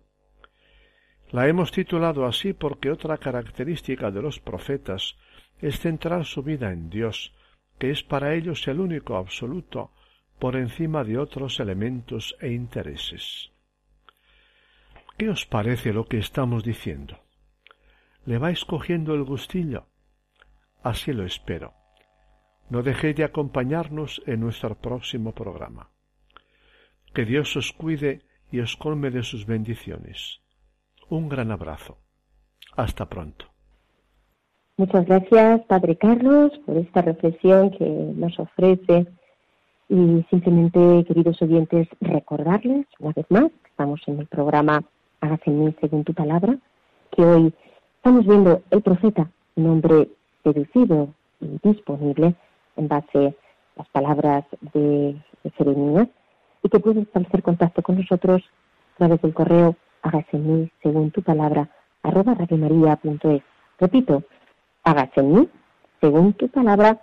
La 1.32 1.48
hemos 1.48 1.72
titulado 1.72 2.26
así 2.26 2.54
porque 2.54 2.92
otra 2.92 3.18
característica 3.18 4.12
de 4.12 4.22
los 4.22 4.40
profetas 4.40 5.18
es 5.60 5.80
centrar 5.80 6.26
su 6.26 6.44
vida 6.44 6.72
en 6.72 6.90
Dios, 6.90 7.34
que 7.80 7.90
es 7.90 8.04
para 8.04 8.36
ellos 8.36 8.68
el 8.68 8.80
único 8.80 9.16
absoluto 9.16 9.92
por 10.42 10.56
encima 10.56 11.04
de 11.04 11.20
otros 11.20 11.60
elementos 11.60 12.36
e 12.42 12.52
intereses. 12.52 13.52
¿Qué 15.16 15.30
os 15.30 15.46
parece 15.46 15.94
lo 15.94 16.06
que 16.06 16.18
estamos 16.18 16.64
diciendo? 16.64 17.20
¿Le 18.26 18.40
vais 18.40 18.66
cogiendo 18.66 19.14
el 19.14 19.24
gustillo? 19.24 19.86
Así 20.82 21.14
lo 21.14 21.26
espero. 21.26 21.76
No 22.72 22.82
dejéis 22.82 23.18
de 23.18 23.24
acompañarnos 23.24 24.24
en 24.26 24.40
nuestro 24.40 24.74
próximo 24.74 25.32
programa. 25.32 25.92
Que 27.14 27.24
Dios 27.24 27.56
os 27.56 27.72
cuide 27.72 28.24
y 28.52 28.62
os 28.62 28.76
colme 28.76 29.12
de 29.12 29.22
sus 29.22 29.46
bendiciones. 29.46 30.42
Un 31.08 31.30
gran 31.30 31.52
abrazo. 31.52 32.00
Hasta 32.76 33.06
pronto. 33.08 33.46
Muchas 34.76 35.06
gracias, 35.06 35.62
Padre 35.68 35.98
Carlos, 35.98 36.52
por 36.66 36.78
esta 36.78 37.04
reflexión 37.04 37.70
que 37.78 37.86
nos 37.86 38.40
ofrece. 38.40 39.21
Y 39.92 40.26
simplemente, 40.30 41.04
queridos 41.06 41.42
oyentes, 41.42 41.86
recordarles 42.00 42.86
una 43.00 43.12
vez 43.12 43.26
más 43.30 43.44
que 43.44 43.70
estamos 43.72 44.00
en 44.08 44.20
el 44.20 44.28
programa 44.28 44.82
Hágase 45.20 45.50
en 45.52 45.66
mí 45.66 45.76
según 45.82 46.06
tu 46.06 46.14
palabra, 46.14 46.56
que 47.12 47.26
hoy 47.26 47.54
estamos 47.98 48.26
viendo 48.26 48.62
el 48.72 48.82
profeta, 48.82 49.30
nombre 49.58 50.08
seducido 50.46 51.10
y 51.42 51.60
disponible 51.62 52.36
en 52.78 52.88
base 52.88 53.28
a 53.28 53.80
las 53.80 53.90
palabras 53.90 54.46
de, 54.74 55.22
Jeremías 55.58 56.08
y 56.64 56.70
que 56.70 56.80
puedes 56.80 57.04
establecer 57.04 57.44
contacto 57.44 57.82
con 57.82 57.98
nosotros 57.98 58.42
a 58.96 58.98
través 58.98 59.22
del 59.22 59.34
correo 59.34 59.76
hágase 60.04 60.38
en 60.38 60.62
mí 60.62 60.72
según 60.82 61.12
tu 61.12 61.22
palabra 61.22 61.70
arroba 62.02 62.34
radiomaria.es. 62.34 63.44
Repito, 63.78 64.24
hágase 64.86 65.20
en 65.20 65.34
mí 65.34 65.50
según 66.00 66.32
tu 66.32 66.48
palabra 66.48 67.02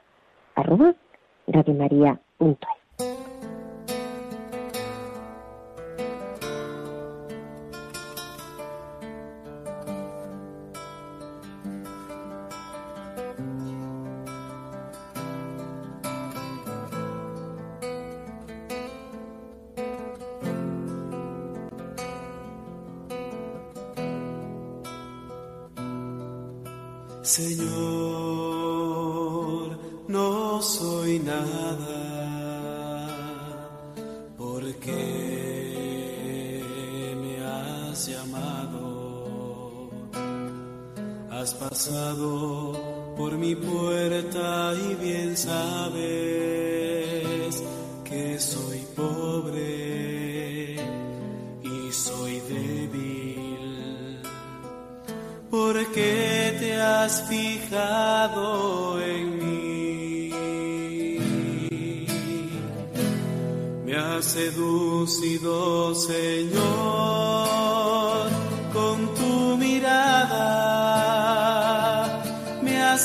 arroba. 0.55 0.95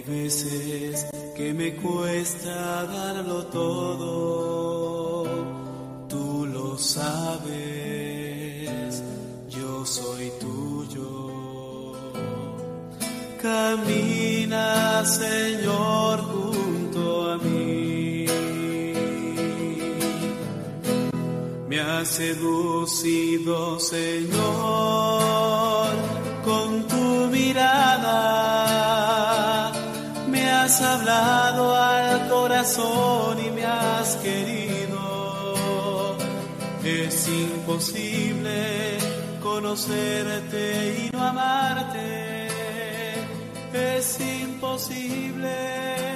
Hay 0.00 0.06
veces 0.06 1.06
que 1.36 1.52
me 1.52 1.74
cuesta 1.76 2.86
darlo 2.86 3.44
todo, 3.48 5.26
tú 6.08 6.46
lo 6.46 6.78
sabes, 6.78 7.52
yo 9.50 9.84
soy 9.84 10.32
tuyo. 10.40 11.92
Camina, 13.42 15.04
Señor, 15.04 16.20
junto 16.22 17.32
a 17.32 17.36
mí. 17.36 18.24
Me 21.68 21.78
has 21.78 22.08
seducido, 22.08 23.78
Señor 23.78 25.59
hablado 30.82 31.74
al 31.74 32.28
corazón 32.28 33.38
y 33.44 33.50
me 33.50 33.64
has 33.64 34.16
querido. 34.16 36.16
Es 36.84 37.28
imposible 37.28 38.98
conocerte 39.42 41.06
y 41.06 41.10
no 41.10 41.22
amarte. 41.22 42.48
Es 43.72 44.20
imposible 44.20 46.09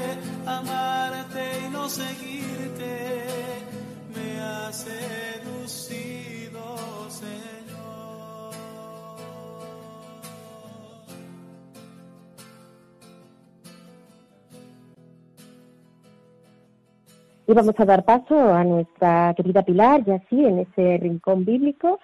Y 17.47 17.53
vamos 17.53 17.75
a 17.79 17.85
dar 17.85 18.05
paso 18.05 18.39
a 18.55 18.65
nuestra 18.65 19.35
querida 19.37 19.63
Pilar, 19.63 20.03
ya 20.05 20.19
sí, 20.31 20.45
en 20.45 20.61
ese 20.61 20.99
rincón 20.99 21.45
bíblico 21.45 22.01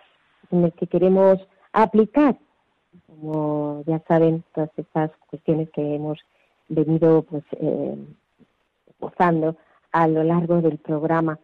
en 0.50 0.64
el 0.64 0.72
que 0.72 0.86
queremos 0.86 1.38
aplicar, 1.72 2.36
como 3.06 3.82
ya 3.86 4.00
saben, 4.06 4.44
todas 4.54 4.70
estas 4.76 5.10
cuestiones 5.30 5.70
que 5.70 5.94
hemos 5.94 6.18
venido 6.68 7.22
pues 7.22 7.44
eh, 7.52 7.96
gozando 8.98 9.56
a 9.92 10.08
lo 10.08 10.24
largo 10.24 10.60
del 10.60 10.78
programa. 10.78 11.38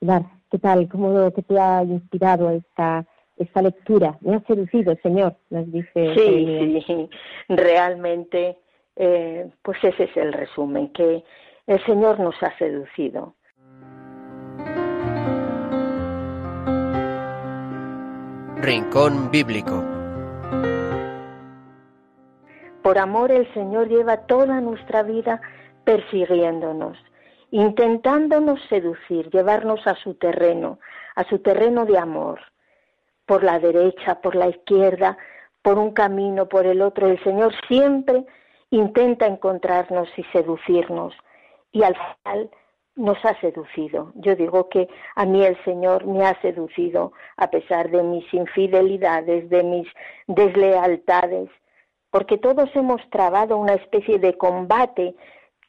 Pilar, 0.00 0.22
¿qué 0.50 0.58
tal? 0.58 0.88
¿Cómo 0.88 1.30
te 1.30 1.58
ha 1.58 1.82
inspirado 1.82 2.50
esta 2.50 3.04
esta 3.36 3.60
lectura? 3.60 4.16
Me 4.22 4.36
ha 4.36 4.40
seducido, 4.40 4.96
Señor, 5.02 5.36
nos 5.50 5.70
dice. 5.70 6.14
Sí, 6.14 6.82
sí, 6.86 7.10
realmente, 7.48 8.56
eh, 8.96 9.50
pues 9.62 9.82
ese 9.84 10.04
es 10.04 10.16
el 10.16 10.32
resumen, 10.32 10.88
que 10.88 11.22
el 11.66 11.84
Señor 11.84 12.20
nos 12.20 12.40
ha 12.42 12.56
seducido. 12.58 13.34
Rincón 18.56 19.30
Bíblico. 19.30 19.84
Por 22.82 22.98
amor 22.98 23.32
el 23.32 23.52
Señor 23.52 23.88
lleva 23.88 24.26
toda 24.26 24.60
nuestra 24.60 25.02
vida 25.02 25.40
persiguiéndonos, 25.84 26.96
intentándonos 27.50 28.60
seducir, 28.68 29.28
llevarnos 29.30 29.86
a 29.86 29.94
su 29.96 30.14
terreno, 30.14 30.78
a 31.16 31.24
su 31.24 31.40
terreno 31.40 31.84
de 31.84 31.98
amor, 31.98 32.40
por 33.24 33.42
la 33.42 33.58
derecha, 33.58 34.20
por 34.20 34.34
la 34.36 34.48
izquierda, 34.48 35.18
por 35.62 35.78
un 35.78 35.92
camino, 35.92 36.48
por 36.48 36.64
el 36.64 36.80
otro. 36.80 37.08
El 37.08 37.22
Señor 37.24 37.52
siempre 37.68 38.24
intenta 38.70 39.26
encontrarnos 39.26 40.08
y 40.16 40.22
seducirnos. 40.32 41.14
Y 41.76 41.82
al 41.82 41.94
final 41.94 42.50
nos 42.94 43.22
ha 43.22 43.38
seducido. 43.38 44.10
Yo 44.14 44.34
digo 44.34 44.70
que 44.70 44.88
a 45.14 45.26
mí 45.26 45.44
el 45.44 45.62
Señor 45.62 46.06
me 46.06 46.24
ha 46.24 46.40
seducido 46.40 47.12
a 47.36 47.50
pesar 47.50 47.90
de 47.90 48.02
mis 48.02 48.24
infidelidades, 48.32 49.50
de 49.50 49.62
mis 49.62 49.86
deslealtades, 50.26 51.50
porque 52.10 52.38
todos 52.38 52.74
hemos 52.74 53.02
trabado 53.10 53.58
una 53.58 53.74
especie 53.74 54.18
de 54.18 54.38
combate 54.38 55.14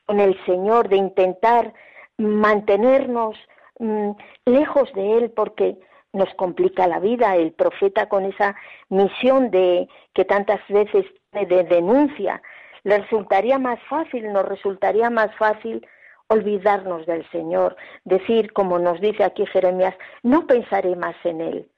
con 0.05 0.21
el 0.21 0.41
Señor, 0.45 0.87
de 0.87 0.95
intentar 0.95 1.73
mantenernos 2.17 3.35
mm, 3.79 4.11
lejos 4.45 4.89
de 4.93 5.17
Él, 5.17 5.31
porque 5.31 5.77
nos 6.13 6.33
complica 6.35 6.87
la 6.87 6.99
vida. 6.99 7.35
El 7.35 7.51
profeta 7.51 8.07
con 8.07 8.23
esa 8.23 8.55
misión 8.87 9.51
de 9.51 9.89
que 10.13 10.23
tantas 10.23 10.61
veces 10.69 11.05
de 11.33 11.65
denuncia, 11.65 12.41
le 12.83 12.99
resultaría 12.99 13.59
más 13.59 13.81
fácil, 13.89 14.31
nos 14.31 14.45
resultaría 14.45 15.09
más 15.09 15.35
fácil 15.35 15.85
olvidarnos 16.29 17.05
del 17.05 17.29
Señor, 17.31 17.75
decir, 18.03 18.51
como 18.53 18.79
nos 18.79 18.99
dice 18.99 19.23
aquí 19.23 19.45
Jeremías, 19.45 19.95
no 20.23 20.45
pensaré 20.45 20.95
más 20.95 21.15
en 21.23 21.41
Él. 21.41 21.69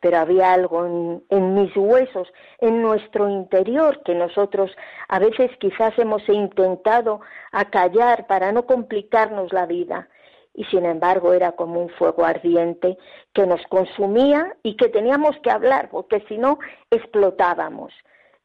Pero 0.00 0.18
había 0.18 0.52
algo 0.52 0.84
en, 1.30 1.54
mis 1.54 1.74
huesos, 1.76 2.30
en 2.58 2.82
nuestro 2.82 3.30
interior, 3.30 4.02
que 4.04 4.14
nosotros 4.14 4.70
a 5.08 5.18
veces 5.18 5.50
quizás 5.58 5.98
hemos 5.98 6.28
intentado 6.28 7.20
acallar 7.52 8.26
para 8.26 8.52
no 8.52 8.66
complicarnos 8.66 9.52
la 9.52 9.64
vida. 9.64 10.08
Y 10.52 10.64
sin 10.66 10.84
embargo 10.84 11.32
era 11.32 11.52
como 11.52 11.80
un 11.80 11.88
fuego 11.88 12.24
ardiente 12.24 12.98
que 13.32 13.46
nos 13.46 13.62
consumía 13.68 14.54
y 14.62 14.76
que 14.76 14.88
teníamos 14.88 15.38
que 15.38 15.50
hablar, 15.50 15.88
porque 15.90 16.22
si 16.28 16.36
no 16.36 16.58
explotábamos. 16.90 17.92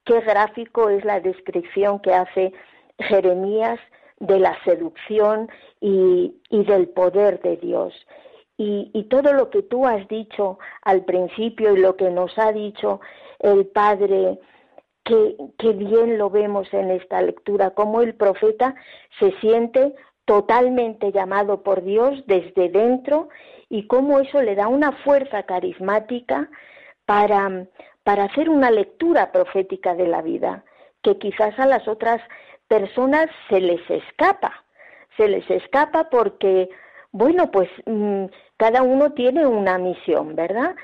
Qué 0.06 0.22
gráfico 0.22 0.90
es 0.90 1.04
la 1.04 1.20
descripción 1.20 2.00
que 2.00 2.14
hace 2.14 2.54
Jeremías 3.00 3.80
de 4.20 4.40
la 4.40 4.58
seducción 4.64 5.50
y, 5.80 6.34
del 6.50 6.90
poder 6.90 7.42
de 7.42 7.58
Dios. 7.58 7.94
Y, 8.58 9.08
todo 9.10 9.34
lo 9.34 9.50
que 9.50 9.64
tú 9.64 9.88
has 9.88 10.08
dicho 10.08 10.60
al 10.82 11.06
principio 11.06 11.76
y 11.76 11.80
lo 11.80 11.96
que 11.96 12.10
nos 12.12 12.38
ha 12.38 12.52
dicho 12.52 13.00
el 13.40 13.68
Padre, 13.68 14.40
que, 15.04 15.36
que 15.58 15.72
bien 15.72 16.18
lo 16.18 16.30
vemos 16.30 16.72
en 16.74 16.92
esta 16.92 17.22
lectura, 17.22 17.72
cómo 17.72 18.02
el 18.02 18.16
profeta 18.16 18.76
se 19.20 19.32
siente 19.40 19.96
totalmente 20.26 21.12
llamado 21.12 21.64
por 21.64 21.84
Dios 21.84 22.24
desde 22.28 22.70
dentro 22.70 23.30
y 23.70 23.88
cómo 23.88 24.20
eso 24.20 24.42
le 24.42 24.56
da 24.56 24.68
una 24.68 24.92
fuerza 24.92 25.44
carismática 25.44 26.50
para, 27.06 27.66
para 28.04 28.26
hacer 28.26 28.50
una 28.50 28.70
lectura 28.70 29.32
profética 29.32 29.96
de 29.96 30.08
la 30.08 30.22
vida, 30.22 30.64
que 31.02 31.18
quizás 31.18 31.58
a 31.58 31.66
las 31.66 31.88
otras 31.88 32.22
personas 32.70 33.28
se 33.50 33.60
les 33.60 33.82
escapa, 33.90 34.64
se 35.18 35.28
les 35.28 35.50
escapa 35.50 36.10
porque, 36.10 36.70
bueno, 37.12 37.52
pues 37.52 37.70
mm, 37.86 38.26
cada 38.56 38.84
uno 38.84 39.12
tiene 39.12 39.46
una 39.46 39.78
misión, 39.78 40.36
¿verdad? 40.36 40.76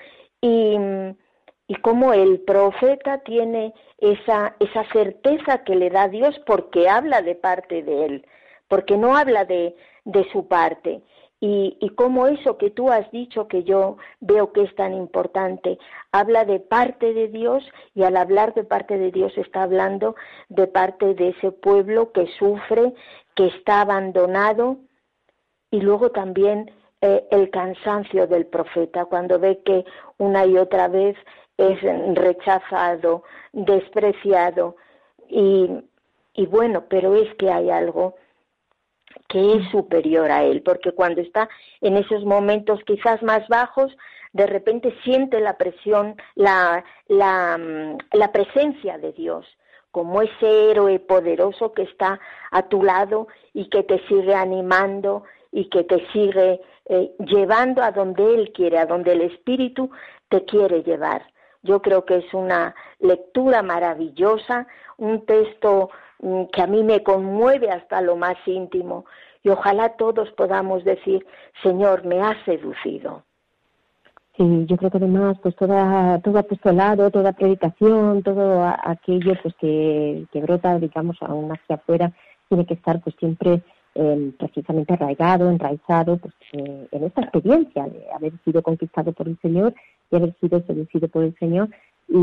Y, 0.41 0.75
y 1.67 1.75
como 1.75 2.11
el 2.11 2.41
profeta 2.41 3.19
tiene 3.19 3.73
esa, 3.99 4.55
esa 4.59 4.83
certeza 4.91 5.63
que 5.63 5.75
le 5.75 5.89
da 5.89 6.09
Dios 6.09 6.37
porque 6.45 6.89
habla 6.89 7.21
de 7.21 7.35
parte 7.35 7.83
de 7.83 8.05
él, 8.05 8.27
porque 8.67 8.97
no 8.97 9.15
habla 9.15 9.45
de, 9.45 9.75
de 10.03 10.29
su 10.31 10.47
parte. 10.47 11.01
Y, 11.41 11.77
y 11.81 11.89
cómo 11.89 12.27
eso 12.27 12.57
que 12.57 12.71
tú 12.71 12.89
has 12.89 13.11
dicho, 13.11 13.47
que 13.47 13.63
yo 13.63 13.97
veo 14.21 14.53
que 14.53 14.63
es 14.63 14.73
tan 14.75 14.93
importante, 14.93 15.77
habla 16.11 16.45
de 16.45 16.59
parte 16.59 17.13
de 17.13 17.27
Dios 17.27 17.63
y 17.93 18.03
al 18.03 18.15
hablar 18.17 18.53
de 18.53 18.63
parte 18.63 18.97
de 18.97 19.11
Dios 19.11 19.37
está 19.37 19.63
hablando 19.63 20.15
de 20.49 20.67
parte 20.67 21.13
de 21.13 21.29
ese 21.29 21.51
pueblo 21.51 22.11
que 22.13 22.27
sufre, 22.39 22.93
que 23.35 23.47
está 23.47 23.81
abandonado 23.81 24.77
y 25.71 25.81
luego 25.81 26.11
también 26.11 26.71
eh, 27.01 27.27
el 27.31 27.49
cansancio 27.49 28.27
del 28.27 28.45
profeta 28.45 29.05
cuando 29.05 29.37
ve 29.37 29.61
que 29.65 29.83
una 30.17 30.45
y 30.45 30.57
otra 30.57 30.87
vez 30.87 31.17
es 31.57 31.79
rechazado, 32.15 33.23
despreciado 33.51 34.77
y, 35.27 35.69
y 36.33 36.45
bueno, 36.45 36.85
pero 36.89 37.15
es 37.15 37.33
que 37.35 37.51
hay 37.51 37.69
algo 37.69 38.15
que 39.27 39.55
es 39.55 39.69
superior 39.69 40.31
a 40.31 40.43
él, 40.43 40.61
porque 40.63 40.91
cuando 40.91 41.21
está 41.21 41.49
en 41.81 41.97
esos 41.97 42.23
momentos 42.25 42.79
quizás 42.85 43.21
más 43.23 43.47
bajos, 43.47 43.95
de 44.33 44.47
repente 44.47 44.93
siente 45.03 45.39
la 45.39 45.57
presión, 45.57 46.15
la, 46.35 46.83
la, 47.07 47.57
mm, 47.57 47.97
la 48.17 48.31
presencia 48.31 48.97
de 48.97 49.13
Dios, 49.13 49.45
como 49.91 50.21
ese 50.21 50.71
héroe 50.71 50.99
poderoso 50.99 51.71
que 51.71 51.83
está 51.83 52.19
a 52.51 52.63
tu 52.63 52.83
lado 52.83 53.29
y 53.53 53.69
que 53.69 53.83
te 53.83 54.05
sigue 54.07 54.35
animando 54.35 55.23
y 55.53 55.69
que 55.69 55.85
te 55.85 56.05
sigue 56.11 56.59
eh, 56.89 57.15
llevando 57.19 57.81
a 57.81 57.91
donde 57.91 58.35
Él 58.35 58.51
quiere, 58.53 58.77
a 58.77 58.85
donde 58.85 59.13
el 59.13 59.21
Espíritu 59.21 59.89
te 60.27 60.43
quiere 60.43 60.83
llevar. 60.83 61.25
Yo 61.63 61.81
creo 61.81 62.03
que 62.03 62.17
es 62.17 62.33
una 62.33 62.75
lectura 62.99 63.63
maravillosa, 63.63 64.67
un 64.97 65.25
texto 65.25 65.89
que 66.51 66.61
a 66.61 66.67
mí 66.67 66.83
me 66.83 67.03
conmueve 67.03 67.69
hasta 67.69 68.01
lo 68.01 68.15
más 68.15 68.37
íntimo. 68.45 69.05
Y 69.43 69.49
ojalá 69.49 69.89
todos 69.89 70.31
podamos 70.31 70.83
decir, 70.83 71.25
Señor, 71.61 72.03
me 72.05 72.21
has 72.21 72.37
seducido. 72.45 73.23
Sí, 74.37 74.65
yo 74.67 74.75
creo 74.75 74.91
que 74.91 74.97
además, 74.97 75.37
pues 75.41 75.55
toda, 75.55 76.19
todo 76.19 76.39
apostolado, 76.39 77.09
toda 77.09 77.31
predicación, 77.31 78.21
todo 78.21 78.65
aquello 78.83 79.33
pues 79.41 79.55
que, 79.55 80.25
que 80.31 80.41
brota, 80.41 80.77
digamos, 80.77 81.17
aún 81.21 81.51
hacia 81.51 81.75
afuera, 81.75 82.11
tiene 82.49 82.65
que 82.65 82.73
estar 82.73 83.01
pues 83.01 83.15
siempre 83.17 83.61
eh, 83.97 84.31
precisamente 84.37 84.93
arraigado, 84.93 85.49
enraizado 85.49 86.17
pues, 86.17 86.33
eh, 86.51 86.87
en 86.91 87.03
esta 87.05 87.21
experiencia 87.21 87.85
de 87.85 88.05
haber 88.13 88.33
sido 88.43 88.61
conquistado 88.61 89.13
por 89.13 89.29
el 89.29 89.39
Señor 89.39 89.73
y 90.11 90.17
haber 90.17 90.35
sido 90.41 90.61
seducido 90.63 91.07
por 91.07 91.23
el 91.23 91.33
Señor. 91.37 91.69
Y, 92.09 92.17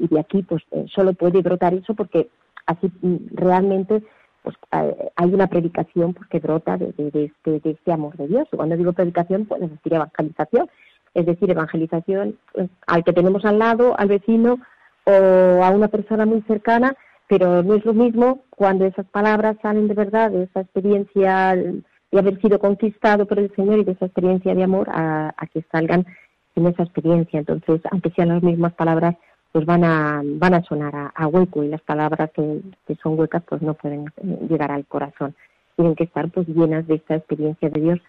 y, 0.00 0.08
de 0.08 0.20
aquí 0.20 0.42
pues 0.42 0.62
eh, 0.72 0.86
solo 0.92 1.12
puede 1.12 1.40
brotar 1.40 1.72
eso 1.72 1.94
porque 1.94 2.28
así 2.66 2.90
mm, 3.02 3.16
realmente 3.32 4.02
pues 4.42 4.56
hay 4.70 5.32
una 5.32 5.46
predicación 5.46 6.12
pues, 6.12 6.28
que 6.28 6.38
brota 6.38 6.76
de, 6.76 6.88
este, 6.98 7.60
de 7.60 7.70
este 7.70 7.92
amor 7.92 8.14
de 8.18 8.28
Dios. 8.28 8.46
Cuando 8.54 8.76
digo 8.76 8.92
predicación, 8.92 9.46
puedes 9.46 9.70
decir 9.70 9.94
evangelización, 9.94 10.68
es 11.14 11.24
decir, 11.24 11.50
evangelización 11.50 12.38
pues, 12.52 12.68
al 12.86 13.04
que 13.04 13.14
tenemos 13.14 13.44
al 13.46 13.58
lado, 13.58 13.98
al 13.98 14.08
vecino 14.08 14.58
o 15.04 15.64
a 15.64 15.70
una 15.70 15.88
persona 15.88 16.26
muy 16.26 16.42
cercana, 16.42 16.94
pero 17.26 17.62
no 17.62 17.74
es 17.74 17.84
lo 17.86 17.94
mismo 17.94 18.42
cuando 18.50 18.84
esas 18.84 19.06
palabras 19.06 19.56
salen 19.62 19.88
de 19.88 19.94
verdad, 19.94 20.30
de 20.30 20.42
esa 20.42 20.60
experiencia 20.60 21.56
de 21.56 22.18
haber 22.18 22.40
sido 22.40 22.58
conquistado 22.58 23.26
por 23.26 23.38
el 23.38 23.50
Señor 23.56 23.78
y 23.78 23.84
de 23.84 23.92
esa 23.92 24.06
experiencia 24.06 24.54
de 24.54 24.62
amor, 24.62 24.88
a, 24.90 25.34
que 25.52 25.64
salgan 25.72 26.06
en 26.54 26.66
esa 26.66 26.82
experiencia. 26.82 27.40
Entonces, 27.40 27.80
aunque 27.90 28.10
sean 28.10 28.28
las 28.28 28.42
mismas 28.42 28.74
palabras, 28.74 29.16
pues 29.54 29.66
van 29.66 29.84
a, 29.84 30.20
van 30.24 30.54
a 30.54 30.64
sonar 30.64 31.12
a, 31.14 31.26
hueco 31.28 31.62
y 31.62 31.68
las 31.68 31.80
palabras 31.80 32.28
que, 32.32 32.60
son 33.00 33.16
huecas 33.16 33.40
pues 33.48 33.62
no 33.62 33.74
pueden 33.74 34.06
eh, 34.16 34.38
llegar 34.50 34.72
al 34.72 34.84
corazón. 34.84 35.36
Tienen 35.76 35.94
que 35.94 36.02
estar 36.02 36.28
pues 36.30 36.48
llenas 36.48 36.88
de 36.88 36.96
esta 36.96 37.14
experiencia 37.14 37.70
de 37.70 37.80
Dios 37.80 38.00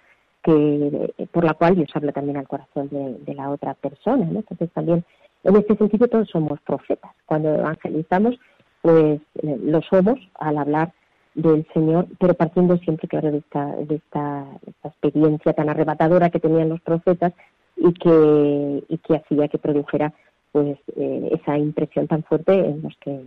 que 0.41 1.13
por 1.31 1.43
la 1.43 1.53
cual 1.53 1.75
Dios 1.75 1.89
habla 1.93 2.13
también 2.13 2.37
al 2.37 2.47
corazón 2.47 2.89
de, 2.89 3.33
la 3.35 3.51
otra 3.51 3.75
persona. 3.75 4.25
¿no? 4.25 4.39
Entonces 4.39 4.71
también 4.71 5.05
en 5.43 5.55
este 5.55 5.75
sentido 5.75 6.07
todos 6.07 6.27
somos 6.29 6.59
profetas. 6.61 7.11
Cuando 7.27 7.53
evangelizamos 7.53 8.39
pues 8.81 9.21
eh, 9.43 9.59
lo 9.63 9.83
somos 9.83 10.17
al 10.39 10.57
hablar 10.57 10.93
del 11.35 11.67
Señor, 11.75 12.07
pero 12.19 12.33
partiendo 12.33 12.75
siempre, 12.77 13.07
claro, 13.07 13.31
de 13.31 13.37
esta, 13.37 13.67
de 13.67 13.95
esta, 13.97 14.47
experiencia 14.83 15.53
tan 15.53 15.69
arrebatadora 15.69 16.31
que 16.31 16.39
tenían 16.39 16.69
los 16.69 16.81
profetas 16.81 17.33
y 17.77 17.93
que, 17.93 18.83
y 18.89 18.97
que 18.97 19.17
hacía 19.17 19.47
que 19.47 19.59
produjera 19.59 20.11
pues 20.55 20.77
eh, 20.95 21.31
esa 21.33 21.57
impresión 21.57 22.07
tan 22.07 22.23
fuerte 22.23 22.53
en 22.57 22.81
los 22.81 22.95
que, 23.01 23.21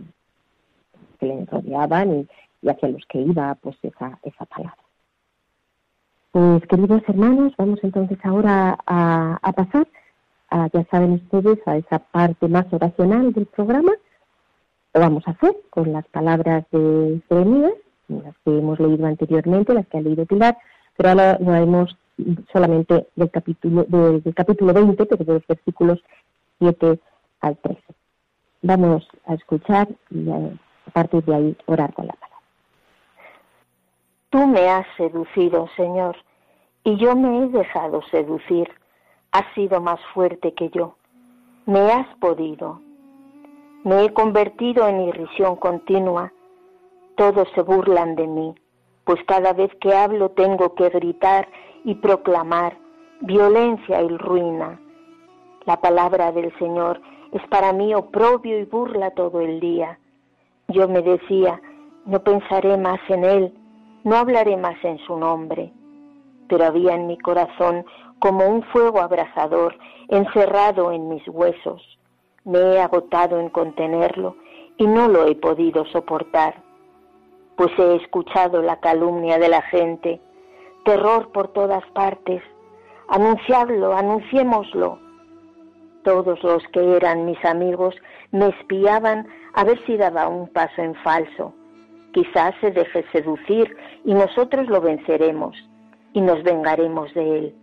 que 1.19 1.27
le 1.27 1.45
rodeaban 1.45 2.21
y, 2.21 2.27
y, 2.63 2.69
hacia 2.69 2.89
los 2.89 3.05
que 3.05 3.19
iba 3.19 3.53
pues 3.61 3.77
esa, 3.83 4.17
esa 4.23 4.45
palabra. 4.45 4.81
Pues 6.31 6.65
queridos 6.65 7.03
hermanos, 7.07 7.53
vamos 7.55 7.77
entonces 7.83 8.17
ahora 8.23 8.79
a, 8.87 9.37
a 9.43 9.51
pasar, 9.51 9.87
a, 10.49 10.69
ya 10.73 10.83
saben 10.85 11.21
ustedes, 11.23 11.59
a 11.67 11.77
esa 11.77 11.99
parte 11.99 12.47
más 12.47 12.65
oracional 12.73 13.31
del 13.31 13.45
programa, 13.45 13.91
lo 14.95 14.99
vamos 14.99 15.27
a 15.27 15.31
hacer 15.31 15.55
con 15.69 15.93
las 15.93 16.07
palabras 16.07 16.65
de 16.71 17.21
Jeremías, 17.29 17.73
las 18.07 18.35
que 18.43 18.57
hemos 18.57 18.79
leído 18.79 19.05
anteriormente, 19.05 19.75
las 19.75 19.85
que 19.85 19.99
ha 19.99 20.01
leído 20.01 20.25
Pilar, 20.25 20.57
pero 20.97 21.09
ahora 21.09 21.37
lo 21.39 21.51
haremos 21.51 21.95
solamente 22.51 23.05
del 23.15 23.29
capítulo, 23.29 23.83
del, 23.87 24.33
capítulo 24.33 24.73
20, 24.73 25.05
pero 25.05 25.23
de 25.23 25.33
los 25.33 25.45
versículos 25.45 25.99
7 26.57 26.99
al 27.41 27.57
13. 27.57 27.81
Vamos 28.61 29.07
a 29.25 29.35
escuchar 29.35 29.87
y 30.09 30.29
a, 30.29 30.91
partir 30.91 31.23
de 31.23 31.35
ahí 31.35 31.57
orar 31.65 31.93
con 31.93 32.07
la 32.07 32.13
palabra. 32.13 32.37
Tú 34.29 34.45
me 34.47 34.67
has 34.69 34.85
seducido, 34.97 35.67
Señor, 35.75 36.17
y 36.83 36.97
yo 36.97 37.15
me 37.15 37.43
he 37.43 37.47
dejado 37.49 38.01
seducir. 38.11 38.69
Has 39.31 39.45
sido 39.53 39.79
más 39.79 39.99
fuerte 40.13 40.53
que 40.53 40.69
yo. 40.69 40.95
Me 41.65 41.79
has 41.91 42.07
podido. 42.17 42.81
Me 43.83 44.03
he 44.03 44.13
convertido 44.13 44.87
en 44.87 45.01
irrisión 45.01 45.55
continua. 45.55 46.33
Todos 47.15 47.47
se 47.55 47.61
burlan 47.61 48.15
de 48.15 48.27
mí, 48.27 48.55
pues 49.05 49.23
cada 49.25 49.53
vez 49.53 49.71
que 49.79 49.93
hablo 49.93 50.29
tengo 50.31 50.73
que 50.73 50.89
gritar 50.89 51.47
y 51.83 51.95
proclamar 51.95 52.77
violencia 53.21 54.01
y 54.01 54.17
ruina. 54.17 54.79
La 55.65 55.79
palabra 55.79 56.31
del 56.31 56.57
Señor 56.57 57.01
es 57.31 57.45
para 57.49 57.73
mí 57.73 57.93
oprobio 57.93 58.59
y 58.59 58.65
burla 58.65 59.11
todo 59.11 59.41
el 59.41 59.59
día. 59.59 59.99
Yo 60.67 60.87
me 60.87 61.01
decía, 61.01 61.61
no 62.05 62.23
pensaré 62.23 62.77
más 62.77 62.99
en 63.09 63.23
Él, 63.23 63.53
no 64.03 64.15
hablaré 64.15 64.57
más 64.57 64.83
en 64.83 64.97
su 64.99 65.17
nombre. 65.17 65.71
Pero 66.47 66.65
había 66.65 66.95
en 66.95 67.07
mi 67.07 67.17
corazón 67.17 67.85
como 68.19 68.47
un 68.47 68.63
fuego 68.63 68.99
abrasador 69.01 69.75
encerrado 70.09 70.91
en 70.91 71.09
mis 71.09 71.27
huesos 71.27 71.99
me 72.49 72.59
he 72.59 72.79
agotado 72.81 73.39
en 73.39 73.49
contenerlo 73.49 74.35
y 74.77 74.87
no 74.87 75.07
lo 75.07 75.27
he 75.27 75.35
podido 75.35 75.85
soportar, 75.85 76.61
pues 77.55 77.71
he 77.77 77.95
escuchado 77.97 78.61
la 78.61 78.79
calumnia 78.79 79.37
de 79.37 79.49
la 79.49 79.61
gente, 79.61 80.21
terror 80.85 81.31
por 81.31 81.49
todas 81.49 81.83
partes. 81.91 82.41
Anunciadlo, 83.09 83.93
anunciémoslo. 83.93 84.99
Todos 86.03 86.41
los 86.43 86.63
que 86.71 86.95
eran 86.95 87.25
mis 87.25 87.43
amigos 87.45 87.95
me 88.31 88.47
espiaban 88.47 89.27
a 89.53 89.63
ver 89.63 89.79
si 89.85 89.97
daba 89.97 90.27
un 90.27 90.47
paso 90.47 90.81
en 90.81 90.95
falso. 90.95 91.53
Quizás 92.13 92.55
se 92.61 92.71
deje 92.71 93.05
seducir 93.11 93.75
y 94.05 94.13
nosotros 94.13 94.67
lo 94.67 94.81
venceremos 94.81 95.55
y 96.13 96.21
nos 96.21 96.41
vengaremos 96.43 97.13
de 97.13 97.37
él. 97.37 97.55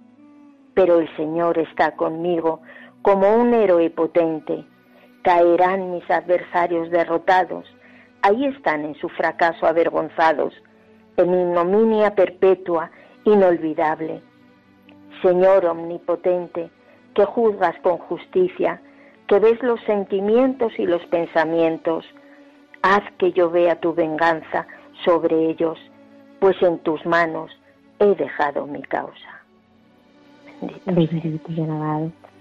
Pero 0.75 1.01
el 1.01 1.17
Señor 1.17 1.59
está 1.59 1.97
conmigo 1.97 2.61
como 3.03 3.35
un 3.35 3.55
héroe 3.55 3.91
potente 3.91 4.65
Caerán 5.27 5.91
mis 5.91 6.09
adversarios 6.09 6.89
derrotados, 6.89 7.67
ahí 8.23 8.45
están 8.45 8.85
en 8.85 8.95
su 8.95 9.09
fracaso 9.09 9.67
avergonzados, 9.67 10.55
en 11.17 11.35
ignominia 11.35 12.15
perpetua, 12.15 12.93
inolvidable. 13.25 14.23
Señor 15.23 15.67
omnipotente, 15.67 16.71
que 17.17 17.25
juzgas 17.25 17.75
con 17.83 17.97
justicia, 17.97 18.81
que 19.27 19.41
ves 19.41 19.61
los 19.63 19.81
sentimientos 19.85 20.73
y 20.79 20.87
los 20.87 21.05
pensamientos, 21.07 22.05
haz 22.83 23.03
que 23.19 23.33
yo 23.33 23.51
vea 23.51 23.81
tu 23.81 23.95
venganza 23.95 24.67
sobre 25.05 25.51
ellos, 25.51 25.79
pues 26.39 26.63
en 26.63 26.79
tus 26.81 27.05
manos 27.07 27.51
he 27.99 28.15
dejado 28.15 28.67
mi 28.67 28.83
causa. 28.83 29.43
Bendito, 30.85 31.17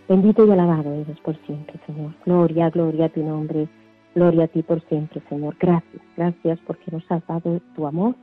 Bendito 0.07 0.45
y 0.45 0.51
alabado 0.51 0.93
eres 0.93 1.19
por 1.21 1.35
siempre, 1.45 1.79
Señor. 1.87 2.11
Gloria, 2.25 2.69
gloria 2.69 3.05
a 3.05 3.09
tu 3.09 3.23
nombre. 3.23 3.67
Gloria 4.13 4.43
a 4.43 4.47
ti 4.47 4.61
por 4.61 4.81
siempre, 4.87 5.21
Señor. 5.29 5.55
Gracias, 5.59 6.01
gracias 6.15 6.59
porque 6.67 6.91
nos 6.91 7.03
has 7.09 7.25
dado 7.27 7.59
tu 7.75 7.87
amor, 7.87 8.15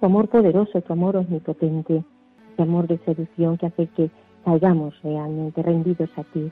tu 0.00 0.06
amor 0.06 0.28
poderoso, 0.28 0.80
tu 0.80 0.92
amor 0.92 1.16
omnipotente, 1.16 2.02
tu 2.56 2.62
amor 2.62 2.86
de 2.86 2.98
seducción 2.98 3.58
que 3.58 3.66
hace 3.66 3.86
que 3.88 4.10
salgamos 4.46 4.94
realmente 5.02 5.60
rendidos 5.60 6.08
a 6.16 6.22
ti, 6.22 6.50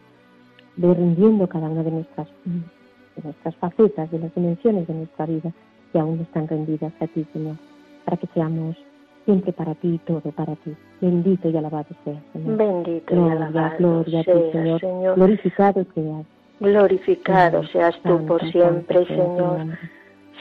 de 0.77 0.95
rindiendo 0.95 1.49
cada 1.49 1.69
una 1.69 1.85
de 1.85 1.93
nuestras, 1.93 2.27
de 2.45 3.23
nuestras 3.23 3.55
facetas, 3.57 4.11
de 4.11 4.19
las 4.19 4.35
dimensiones 4.35 4.89
de 4.89 4.95
nuestra 4.95 5.27
vida 5.27 5.53
que 5.93 6.01
aún 6.01 6.19
están 6.19 6.49
rendidas 6.49 6.93
a 7.01 7.07
ti, 7.07 7.25
Señor, 7.33 7.57
para 8.05 8.17
que 8.17 8.27
seamos 8.35 8.77
siempre 9.25 9.53
para 9.53 9.77
ti, 9.77 10.01
todo 10.05 10.33
para 10.33 10.57
ti. 10.57 10.75
Bendito 11.01 11.49
y 11.49 11.57
alabado 11.57 11.87
sea, 12.05 12.21
Señor. 12.33 12.57
Bendito 12.57 13.15
y 13.15 13.31
alabado 13.31 13.77
gloria 13.79 14.21
a 14.21 14.25
ti, 14.25 14.33
Señor. 14.53 15.15
Glorificado 15.15 15.87
seas. 15.95 16.27
Glorificado 16.59 17.63
seas 17.69 17.97
tú 18.03 18.27
por 18.27 18.43
siempre, 18.51 19.07
Señor. 19.07 19.79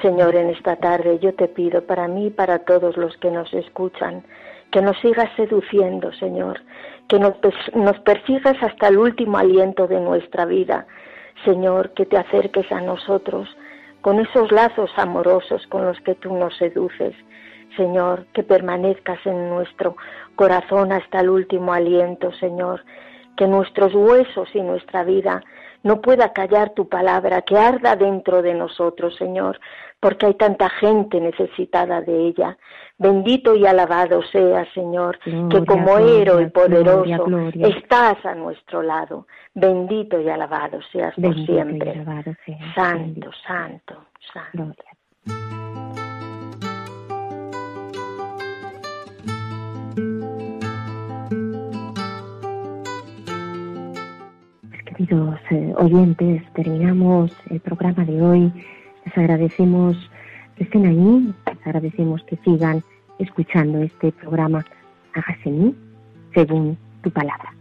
Señor, 0.01 0.35
en 0.35 0.49
esta 0.49 0.75
tarde 0.77 1.19
yo 1.19 1.35
te 1.35 1.47
pido 1.47 1.83
para 1.83 2.07
mí 2.07 2.27
y 2.27 2.29
para 2.31 2.59
todos 2.59 2.97
los 2.97 3.15
que 3.17 3.29
nos 3.29 3.53
escuchan, 3.53 4.23
que 4.71 4.81
nos 4.81 4.97
sigas 5.01 5.29
seduciendo, 5.37 6.11
Señor, 6.13 6.59
que 7.07 7.19
nos, 7.19 7.35
nos 7.73 7.99
persigas 7.99 8.61
hasta 8.61 8.87
el 8.87 8.97
último 8.97 9.37
aliento 9.37 9.87
de 9.87 9.99
nuestra 9.99 10.45
vida, 10.45 10.87
Señor, 11.45 11.93
que 11.93 12.05
te 12.05 12.17
acerques 12.17 12.71
a 12.71 12.81
nosotros 12.81 13.49
con 14.01 14.19
esos 14.19 14.51
lazos 14.51 14.91
amorosos 14.97 15.65
con 15.67 15.85
los 15.85 15.99
que 16.01 16.15
tú 16.15 16.33
nos 16.35 16.55
seduces, 16.57 17.15
Señor, 17.77 18.25
que 18.33 18.43
permanezcas 18.43 19.19
en 19.25 19.49
nuestro 19.49 19.95
corazón 20.35 20.91
hasta 20.91 21.21
el 21.21 21.29
último 21.29 21.73
aliento, 21.73 22.31
Señor, 22.33 22.83
que 23.37 23.47
nuestros 23.47 23.93
huesos 23.95 24.49
y 24.53 24.61
nuestra 24.61 25.03
vida 25.03 25.41
no 25.83 26.01
pueda 26.01 26.33
callar 26.33 26.71
tu 26.71 26.87
palabra, 26.87 27.41
que 27.43 27.57
arda 27.57 27.95
dentro 27.95 28.41
de 28.41 28.53
nosotros, 28.53 29.15
Señor, 29.15 29.59
porque 30.03 30.25
hay 30.25 30.33
tanta 30.33 30.67
gente 30.69 31.17
necesitada 31.21 32.01
de 32.01 32.27
ella. 32.27 32.57
Bendito 32.97 33.55
y 33.55 33.65
alabado 33.65 34.21
sea, 34.21 34.69
Señor, 34.73 35.17
que 35.19 35.65
como 35.65 35.97
héroe 35.97 36.49
poderoso 36.49 37.05
estás 37.53 38.17
a 38.25 38.35
nuestro 38.35 38.81
lado. 38.81 39.27
Bendito 39.53 40.19
y 40.19 40.27
alabado 40.27 40.81
seas 40.91 41.15
por 41.15 41.33
siempre. 41.45 42.03
santo, 42.75 43.31
santo, 43.47 44.05
santo. 44.33 44.75
Queridos 54.85 55.39
eh, 55.49 55.73
oyentes, 55.77 56.43
terminamos 56.53 57.31
el 57.49 57.61
programa 57.61 58.03
de 58.03 58.21
hoy. 58.21 58.51
Les 59.15 59.23
agradecemos 59.23 59.97
que 60.55 60.63
estén 60.63 60.85
ahí, 60.85 61.33
les 61.45 61.67
agradecemos 61.67 62.23
que 62.23 62.37
sigan 62.43 62.83
escuchando 63.19 63.81
este 63.81 64.11
programa. 64.11 64.65
Hágase 65.13 65.49
en 65.49 65.63
mí 65.63 65.75
según 66.33 66.77
tu 67.01 67.11
palabra. 67.11 67.53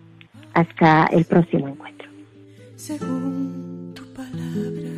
Hasta 0.55 1.07
el 1.12 1.24
próximo 1.24 1.68
encuentro. 1.68 2.09
Según 2.76 3.92
tu 3.94 4.05
palabra, 4.12 4.90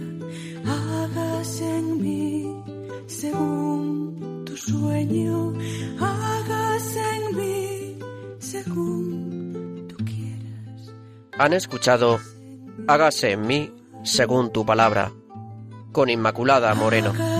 hágase 0.64 1.78
en 1.78 2.02
mí 2.02 2.62
según 3.06 4.44
tu 4.46 4.56
sueño, 4.56 5.52
hágase 6.00 7.00
en 7.16 7.36
mí 7.36 7.98
según 8.38 9.86
tú 9.88 9.96
quieras. 10.04 10.94
Han 11.38 11.52
escuchado 11.52 12.18
Hágase 12.86 13.32
en 13.32 13.46
mí 13.46 13.72
según 14.02 14.52
tu 14.52 14.66
palabra, 14.66 15.10
con 15.94 16.10
Inmaculada 16.10 16.74
Moreno. 16.74 17.33